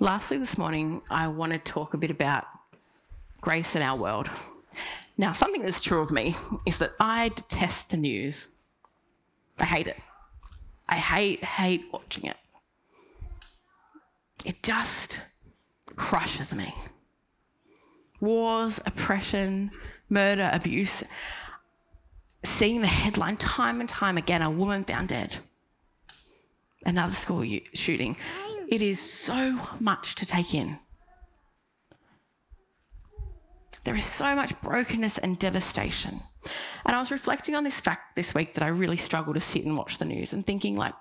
Lastly, 0.00 0.36
this 0.36 0.58
morning, 0.58 1.00
I 1.08 1.28
want 1.28 1.52
to 1.52 1.58
talk 1.58 1.94
a 1.94 1.96
bit 1.96 2.10
about 2.10 2.44
grace 3.40 3.76
in 3.76 3.82
our 3.82 3.96
world. 3.96 4.28
Now, 5.16 5.30
something 5.30 5.62
that's 5.62 5.80
true 5.80 6.02
of 6.02 6.10
me 6.10 6.34
is 6.66 6.78
that 6.78 6.94
I 6.98 7.28
detest 7.28 7.90
the 7.90 7.98
news. 7.98 8.48
I 9.60 9.64
hate 9.64 9.86
it. 9.86 10.00
I 10.88 10.96
hate, 10.96 11.44
hate 11.44 11.84
watching 11.92 12.24
it. 12.24 12.36
It 14.44 14.60
just 14.64 15.22
crushes 15.94 16.52
me. 16.52 16.74
Wars, 18.24 18.80
oppression, 18.86 19.70
murder, 20.08 20.48
abuse. 20.52 21.04
Seeing 22.44 22.80
the 22.80 22.86
headline 22.86 23.36
time 23.36 23.80
and 23.80 23.88
time 23.88 24.18
again 24.18 24.42
a 24.42 24.50
woman 24.50 24.84
found 24.84 25.08
dead, 25.08 25.36
another 26.84 27.14
school 27.14 27.44
shooting. 27.74 28.16
It 28.68 28.82
is 28.82 29.00
so 29.00 29.60
much 29.80 30.14
to 30.16 30.26
take 30.26 30.54
in. 30.54 30.78
There 33.84 33.94
is 33.94 34.06
so 34.06 34.34
much 34.34 34.58
brokenness 34.62 35.18
and 35.18 35.38
devastation. 35.38 36.20
And 36.86 36.96
I 36.96 36.98
was 36.98 37.10
reflecting 37.10 37.54
on 37.54 37.64
this 37.64 37.80
fact 37.80 38.16
this 38.16 38.34
week 38.34 38.54
that 38.54 38.64
I 38.64 38.68
really 38.68 38.96
struggle 38.96 39.34
to 39.34 39.40
sit 39.40 39.64
and 39.64 39.76
watch 39.76 39.98
the 39.98 40.04
news 40.06 40.32
and 40.32 40.46
thinking, 40.46 40.76
like, 40.76 40.94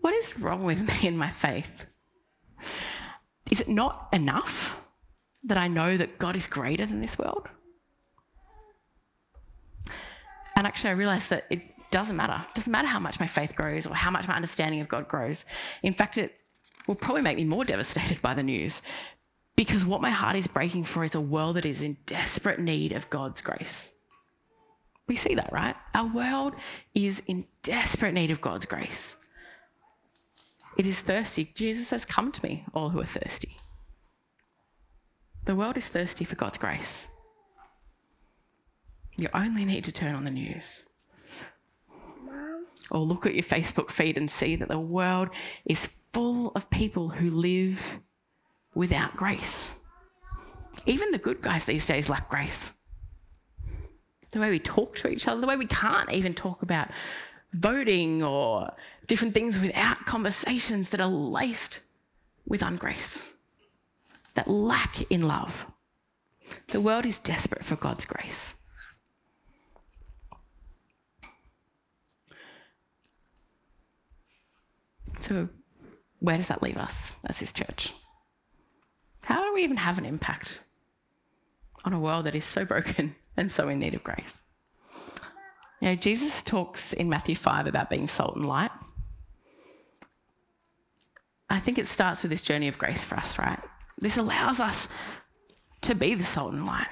what 0.00 0.14
is 0.14 0.38
wrong 0.38 0.64
with 0.64 0.80
me 1.02 1.08
and 1.08 1.18
my 1.18 1.30
faith? 1.30 1.86
Is 3.50 3.60
it 3.60 3.68
not 3.68 4.08
enough 4.12 4.81
that 5.44 5.58
I 5.58 5.68
know 5.68 5.96
that 5.96 6.18
God 6.18 6.36
is 6.36 6.46
greater 6.46 6.86
than 6.86 7.00
this 7.00 7.18
world? 7.18 7.48
And 10.56 10.66
actually, 10.66 10.90
I 10.90 10.94
realized 10.94 11.30
that 11.30 11.46
it 11.50 11.62
doesn't 11.90 12.16
matter. 12.16 12.44
It 12.50 12.54
doesn't 12.54 12.70
matter 12.70 12.88
how 12.88 12.98
much 12.98 13.20
my 13.20 13.26
faith 13.26 13.56
grows 13.56 13.86
or 13.86 13.94
how 13.94 14.10
much 14.10 14.28
my 14.28 14.34
understanding 14.34 14.80
of 14.80 14.88
God 14.88 15.08
grows. 15.08 15.44
In 15.82 15.92
fact, 15.92 16.18
it 16.18 16.34
will 16.86 16.94
probably 16.94 17.22
make 17.22 17.36
me 17.36 17.44
more 17.44 17.64
devastated 17.64 18.20
by 18.22 18.34
the 18.34 18.42
news 18.42 18.82
because 19.56 19.84
what 19.84 20.00
my 20.00 20.10
heart 20.10 20.36
is 20.36 20.46
breaking 20.46 20.84
for 20.84 21.04
is 21.04 21.14
a 21.14 21.20
world 21.20 21.56
that 21.56 21.66
is 21.66 21.82
in 21.82 21.96
desperate 22.06 22.58
need 22.58 22.92
of 22.92 23.08
God's 23.10 23.42
grace. 23.42 23.90
We 25.06 25.16
see 25.16 25.34
that, 25.34 25.52
right? 25.52 25.76
Our 25.94 26.06
world 26.06 26.54
is 26.94 27.22
in 27.26 27.46
desperate 27.62 28.14
need 28.14 28.30
of 28.30 28.40
God's 28.40 28.66
grace. 28.66 29.14
It 30.78 30.86
is 30.86 31.00
thirsty. 31.00 31.50
Jesus 31.54 31.88
says, 31.88 32.04
Come 32.04 32.32
to 32.32 32.44
me, 32.44 32.64
all 32.72 32.88
who 32.88 33.00
are 33.00 33.04
thirsty. 33.04 33.56
The 35.44 35.56
world 35.56 35.76
is 35.76 35.88
thirsty 35.88 36.24
for 36.24 36.36
God's 36.36 36.58
grace. 36.58 37.06
You 39.16 39.28
only 39.34 39.64
need 39.64 39.84
to 39.84 39.92
turn 39.92 40.14
on 40.14 40.24
the 40.24 40.30
news. 40.30 40.84
Or 42.90 43.00
look 43.00 43.26
at 43.26 43.34
your 43.34 43.42
Facebook 43.42 43.90
feed 43.90 44.16
and 44.16 44.30
see 44.30 44.56
that 44.56 44.68
the 44.68 44.78
world 44.78 45.28
is 45.64 45.98
full 46.12 46.52
of 46.54 46.70
people 46.70 47.08
who 47.08 47.30
live 47.30 48.00
without 48.74 49.16
grace. 49.16 49.74
Even 50.86 51.10
the 51.10 51.18
good 51.18 51.42
guys 51.42 51.64
these 51.64 51.86
days 51.86 52.08
lack 52.08 52.28
grace. 52.28 52.72
The 54.30 54.40
way 54.40 54.50
we 54.50 54.58
talk 54.58 54.96
to 54.96 55.08
each 55.08 55.28
other, 55.28 55.40
the 55.40 55.46
way 55.46 55.56
we 55.56 55.66
can't 55.66 56.10
even 56.12 56.34
talk 56.34 56.62
about 56.62 56.88
voting 57.52 58.22
or 58.22 58.72
different 59.06 59.34
things 59.34 59.58
without 59.58 60.06
conversations 60.06 60.88
that 60.90 61.00
are 61.00 61.08
laced 61.08 61.80
with 62.46 62.62
ungrace, 62.62 63.22
that 64.34 64.48
lack 64.48 65.10
in 65.10 65.26
love. 65.26 65.66
The 66.68 66.80
world 66.80 67.06
is 67.06 67.18
desperate 67.18 67.64
for 67.64 67.76
God's 67.76 68.04
grace. 68.04 68.54
So, 75.20 75.48
where 76.18 76.36
does 76.36 76.48
that 76.48 76.62
leave 76.62 76.76
us 76.76 77.16
as 77.24 77.38
His 77.38 77.52
church? 77.52 77.92
How 79.22 79.42
do 79.44 79.54
we 79.54 79.62
even 79.62 79.76
have 79.76 79.98
an 79.98 80.04
impact 80.04 80.62
on 81.84 81.92
a 81.92 82.00
world 82.00 82.26
that 82.26 82.34
is 82.34 82.44
so 82.44 82.64
broken 82.64 83.14
and 83.36 83.50
so 83.52 83.68
in 83.68 83.78
need 83.78 83.94
of 83.94 84.02
grace? 84.02 84.42
You 85.80 85.88
know, 85.88 85.94
Jesus 85.94 86.42
talks 86.42 86.92
in 86.92 87.08
Matthew 87.08 87.34
5 87.34 87.66
about 87.66 87.90
being 87.90 88.08
salt 88.08 88.36
and 88.36 88.46
light. 88.46 88.70
I 91.50 91.58
think 91.58 91.76
it 91.76 91.86
starts 91.86 92.22
with 92.22 92.30
this 92.30 92.42
journey 92.42 92.68
of 92.68 92.78
grace 92.78 93.04
for 93.04 93.16
us, 93.16 93.38
right? 93.38 93.58
This 93.98 94.16
allows 94.16 94.60
us 94.60 94.88
to 95.82 95.94
be 95.94 96.14
the 96.14 96.24
salt 96.24 96.52
and 96.52 96.66
light. 96.66 96.88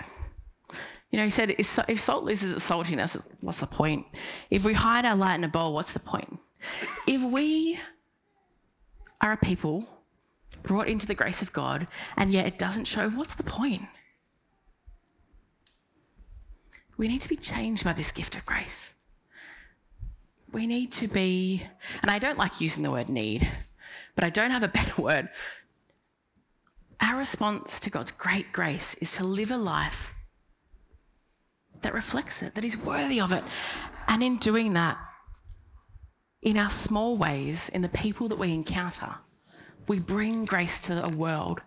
You 1.11 1.19
know, 1.19 1.25
he 1.25 1.31
said, 1.31 1.51
if 1.59 2.01
salt 2.01 2.25
loses 2.25 2.53
its 2.55 2.69
saltiness, 2.69 3.21
what's 3.41 3.61
the 3.61 3.67
point? 3.67 4.07
If 4.49 4.65
we 4.65 4.75
hide 4.75 5.05
our 5.05 5.17
light 5.17 5.35
in 5.35 5.45
a 5.45 5.49
bowl, 5.49 5.75
what's 5.75 5.93
the 5.93 6.01
point? 6.01 6.39
If 7.07 7.23
we 7.23 7.81
are 9.21 9.33
a 9.33 9.37
people 9.37 9.89
brought 10.63 10.89
into 10.89 11.07
the 11.07 11.15
grace 11.15 11.43
of 11.43 11.53
God, 11.53 11.89
and 12.17 12.31
yet 12.31 12.47
it 12.47 12.59
doesn't 12.59 12.85
show, 12.85 13.11
what's 13.11 13.35
the 13.35 13.43
point? 13.43 13.83
We 16.97 17.09
need 17.09 17.23
to 17.23 17.29
be 17.29 17.37
changed 17.37 17.85
by 17.85 17.93
this 17.93 18.13
gift 18.13 18.37
of 18.37 18.47
grace. 18.47 18.95
We 20.53 20.67
need 20.67 20.93
to 20.93 21.09
be, 21.09 21.63
and 22.03 22.11
I 22.11 22.19
don't 22.19 22.39
like 22.39 22.61
using 22.61 22.83
the 22.83 22.91
word 22.91 23.09
need, 23.09 23.49
but 24.15 24.25
I 24.25 24.31
don't 24.31 24.51
have 24.51 24.63
a 24.63 24.69
better 24.79 25.01
word. 25.01 25.29
Our 27.01 27.17
response 27.17 27.81
to 27.81 27.91
God's 27.91 28.13
great 28.13 28.53
grace 28.53 28.95
is 28.95 29.13
to 29.13 29.25
live 29.25 29.51
a 29.51 29.57
life 29.57 30.13
that 31.83 31.95
reflects 31.95 32.43
it, 32.43 32.55
that 32.55 32.65
is 32.65 32.77
worthy 32.77 33.21
of 33.21 33.33
it. 33.33 33.43
And 34.09 34.23
in 34.23 34.37
doing 34.37 34.75
that, 34.75 34.99
in 36.43 36.59
our 36.59 36.71
small 36.71 37.17
ways, 37.17 37.69
in 37.71 37.83
the 37.83 37.89
people 37.89 38.29
that 38.29 38.39
we 38.39 38.53
encounter, 38.53 39.15
we 39.89 39.99
bring 39.99 40.45
grace 40.45 40.81
to 40.83 41.05
a 41.05 41.09
world 41.09 41.61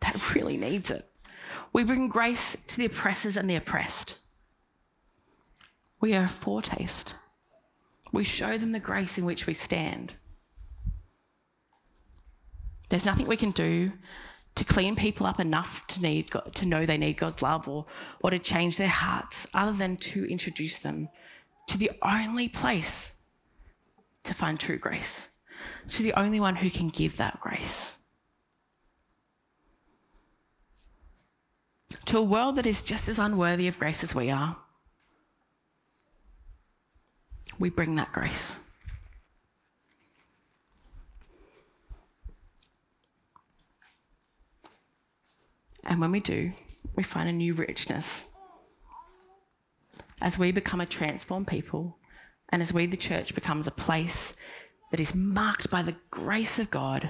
that 0.00 0.34
really 0.34 0.56
needs 0.56 0.90
it. 0.90 1.08
We 1.72 1.84
bring 1.84 2.08
grace 2.08 2.56
to 2.66 2.76
the 2.76 2.86
oppressors 2.86 3.36
and 3.36 3.48
the 3.48 3.56
oppressed. 3.56 4.18
We 6.00 6.14
are 6.14 6.24
a 6.24 6.28
foretaste. 6.28 7.14
We 8.12 8.24
show 8.24 8.58
them 8.58 8.72
the 8.72 8.80
grace 8.80 9.18
in 9.18 9.24
which 9.24 9.46
we 9.46 9.54
stand. 9.54 10.14
There's 12.88 13.06
nothing 13.06 13.26
we 13.26 13.36
can 13.36 13.50
do 13.50 13.92
to 14.56 14.64
clean 14.64 14.96
people 14.96 15.26
up 15.26 15.38
enough 15.38 15.86
to 15.86 16.02
need 16.02 16.32
to 16.54 16.66
know 16.66 16.84
they 16.84 16.98
need 16.98 17.18
God's 17.18 17.42
love 17.42 17.68
or, 17.68 17.86
or 18.22 18.30
to 18.30 18.38
change 18.38 18.78
their 18.78 18.88
hearts 18.88 19.46
other 19.54 19.72
than 19.72 19.96
to 19.98 20.24
introduce 20.30 20.78
them 20.78 21.08
to 21.68 21.78
the 21.78 21.90
only 22.02 22.48
place 22.48 23.12
to 24.24 24.34
find 24.34 24.58
true 24.58 24.78
grace. 24.78 25.28
to 25.88 26.02
the 26.02 26.12
only 26.14 26.40
one 26.40 26.56
who 26.56 26.70
can 26.70 26.88
give 26.88 27.16
that 27.16 27.40
grace. 27.40 27.92
To 32.06 32.18
a 32.18 32.22
world 32.22 32.56
that 32.56 32.66
is 32.66 32.84
just 32.84 33.08
as 33.08 33.18
unworthy 33.18 33.68
of 33.68 33.78
grace 33.78 34.04
as 34.04 34.14
we 34.14 34.30
are, 34.30 34.56
we 37.58 37.70
bring 37.70 37.96
that 37.96 38.12
grace. 38.12 38.58
And 45.86 46.00
when 46.00 46.10
we 46.10 46.20
do, 46.20 46.52
we 46.96 47.02
find 47.02 47.28
a 47.28 47.32
new 47.32 47.54
richness. 47.54 48.26
As 50.20 50.38
we 50.38 50.50
become 50.50 50.80
a 50.80 50.86
transformed 50.86 51.46
people, 51.46 51.96
and 52.50 52.60
as 52.60 52.72
we, 52.72 52.86
the 52.86 52.96
church, 52.96 53.34
becomes 53.34 53.66
a 53.66 53.72
place 53.72 54.34
that 54.90 55.00
is 55.00 55.14
marked 55.14 55.70
by 55.70 55.82
the 55.82 55.96
grace 56.10 56.58
of 56.58 56.70
God, 56.70 57.08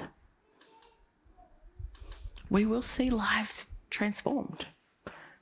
we 2.50 2.66
will 2.66 2.82
see 2.82 3.10
lives 3.10 3.68
transformed. 3.90 4.66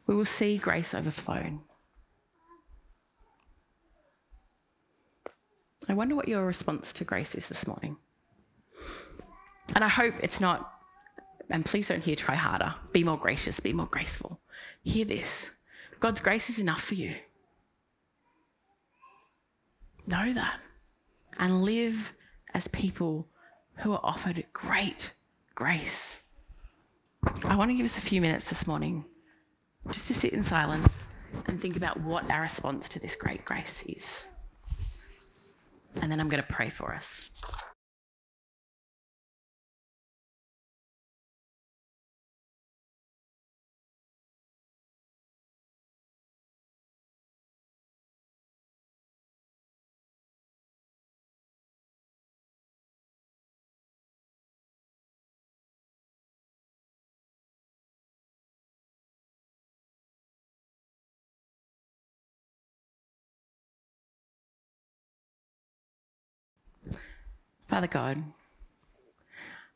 We 0.06 0.14
will 0.14 0.24
see 0.24 0.56
grace 0.56 0.94
overflown. 0.94 1.60
I 5.88 5.94
wonder 5.94 6.14
what 6.14 6.28
your 6.28 6.46
response 6.46 6.92
to 6.94 7.04
grace 7.04 7.34
is 7.34 7.48
this 7.48 7.66
morning. 7.66 7.96
And 9.74 9.82
I 9.82 9.88
hope 9.88 10.14
it's 10.22 10.40
not, 10.40 10.73
and 11.50 11.64
please 11.64 11.88
don't 11.88 12.02
hear 12.02 12.16
try 12.16 12.34
harder, 12.34 12.74
be 12.92 13.04
more 13.04 13.18
gracious, 13.18 13.60
be 13.60 13.72
more 13.72 13.86
graceful. 13.86 14.40
Hear 14.82 15.04
this 15.04 15.50
God's 16.00 16.20
grace 16.20 16.50
is 16.50 16.58
enough 16.58 16.82
for 16.82 16.94
you. 16.94 17.14
Know 20.06 20.32
that 20.34 20.58
and 21.38 21.62
live 21.62 22.14
as 22.52 22.68
people 22.68 23.26
who 23.76 23.92
are 23.92 24.00
offered 24.02 24.44
great 24.52 25.12
grace. 25.54 26.22
I 27.44 27.56
want 27.56 27.70
to 27.70 27.74
give 27.74 27.86
us 27.86 27.98
a 27.98 28.02
few 28.02 28.20
minutes 28.20 28.48
this 28.48 28.66
morning 28.66 29.04
just 29.88 30.06
to 30.08 30.14
sit 30.14 30.32
in 30.32 30.42
silence 30.42 31.04
and 31.46 31.60
think 31.60 31.76
about 31.76 32.00
what 32.00 32.30
our 32.30 32.42
response 32.42 32.88
to 32.90 33.00
this 33.00 33.16
great 33.16 33.44
grace 33.44 33.82
is. 33.88 34.24
And 36.00 36.10
then 36.10 36.20
I'm 36.20 36.28
going 36.28 36.42
to 36.42 36.52
pray 36.52 36.70
for 36.70 36.94
us. 36.94 37.30
Father 67.74 67.88
God, 67.88 68.22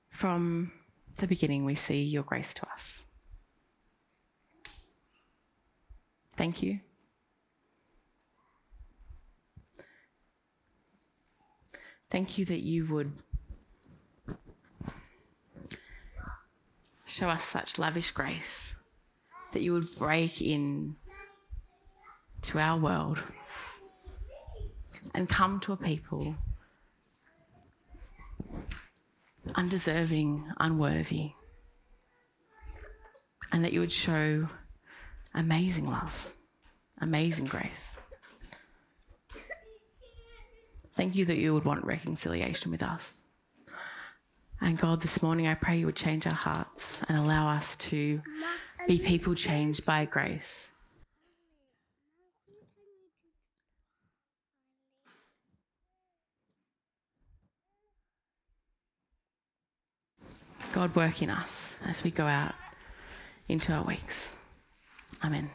from 0.09 0.71
the 1.17 1.27
beginning, 1.27 1.65
we 1.65 1.75
see 1.75 2.01
your 2.05 2.23
grace 2.23 2.55
to 2.55 2.65
us. 2.71 3.03
Thank 6.37 6.63
you. 6.63 6.79
Thank 12.09 12.39
you 12.39 12.45
that 12.45 12.61
you 12.61 12.87
would 12.87 13.11
show 17.05 17.29
us 17.29 17.43
such 17.43 17.81
lavish 17.81 18.13
grace, 18.13 18.77
that 19.51 19.63
you 19.63 19.73
would 19.73 19.99
break 19.99 20.41
in 20.41 20.95
to 22.43 22.61
our 22.61 22.79
world 22.79 23.19
and 25.15 25.29
come 25.29 25.59
to 25.59 25.73
a 25.73 25.77
people 25.77 26.37
undeserving, 29.59 30.45
unworthy, 30.61 31.33
and 33.51 33.65
that 33.65 33.73
you 33.73 33.81
would 33.81 33.91
show 33.91 34.47
amazing 35.35 35.91
love, 35.91 36.33
amazing 37.01 37.45
grace. 37.45 37.97
Thank 40.95 41.17
you 41.17 41.25
that 41.25 41.39
you 41.39 41.53
would 41.55 41.65
want 41.65 41.85
reconciliation 41.85 42.71
with 42.71 42.85
us. 42.85 43.25
And 44.61 44.79
God, 44.79 45.01
this 45.01 45.25
morning 45.25 45.49
I 45.49 45.55
pray 45.55 45.79
you 45.79 45.87
would 45.87 45.97
change 45.97 46.29
our 46.29 46.33
hearts 46.33 47.03
and 47.09 47.19
allow 47.19 47.49
us 47.49 47.75
to 47.77 48.23
be 48.87 49.01
people 49.01 49.35
changed 49.35 49.85
by 49.85 50.05
grace. 50.05 50.71
God, 60.79 60.95
work 60.95 61.23
in 61.23 61.29
us 61.29 61.75
as 61.87 62.05
we 62.05 62.13
go 62.13 62.25
out 62.25 62.55
into 63.49 63.73
our 63.73 63.83
weeks. 63.83 64.37
Amen. 65.25 65.51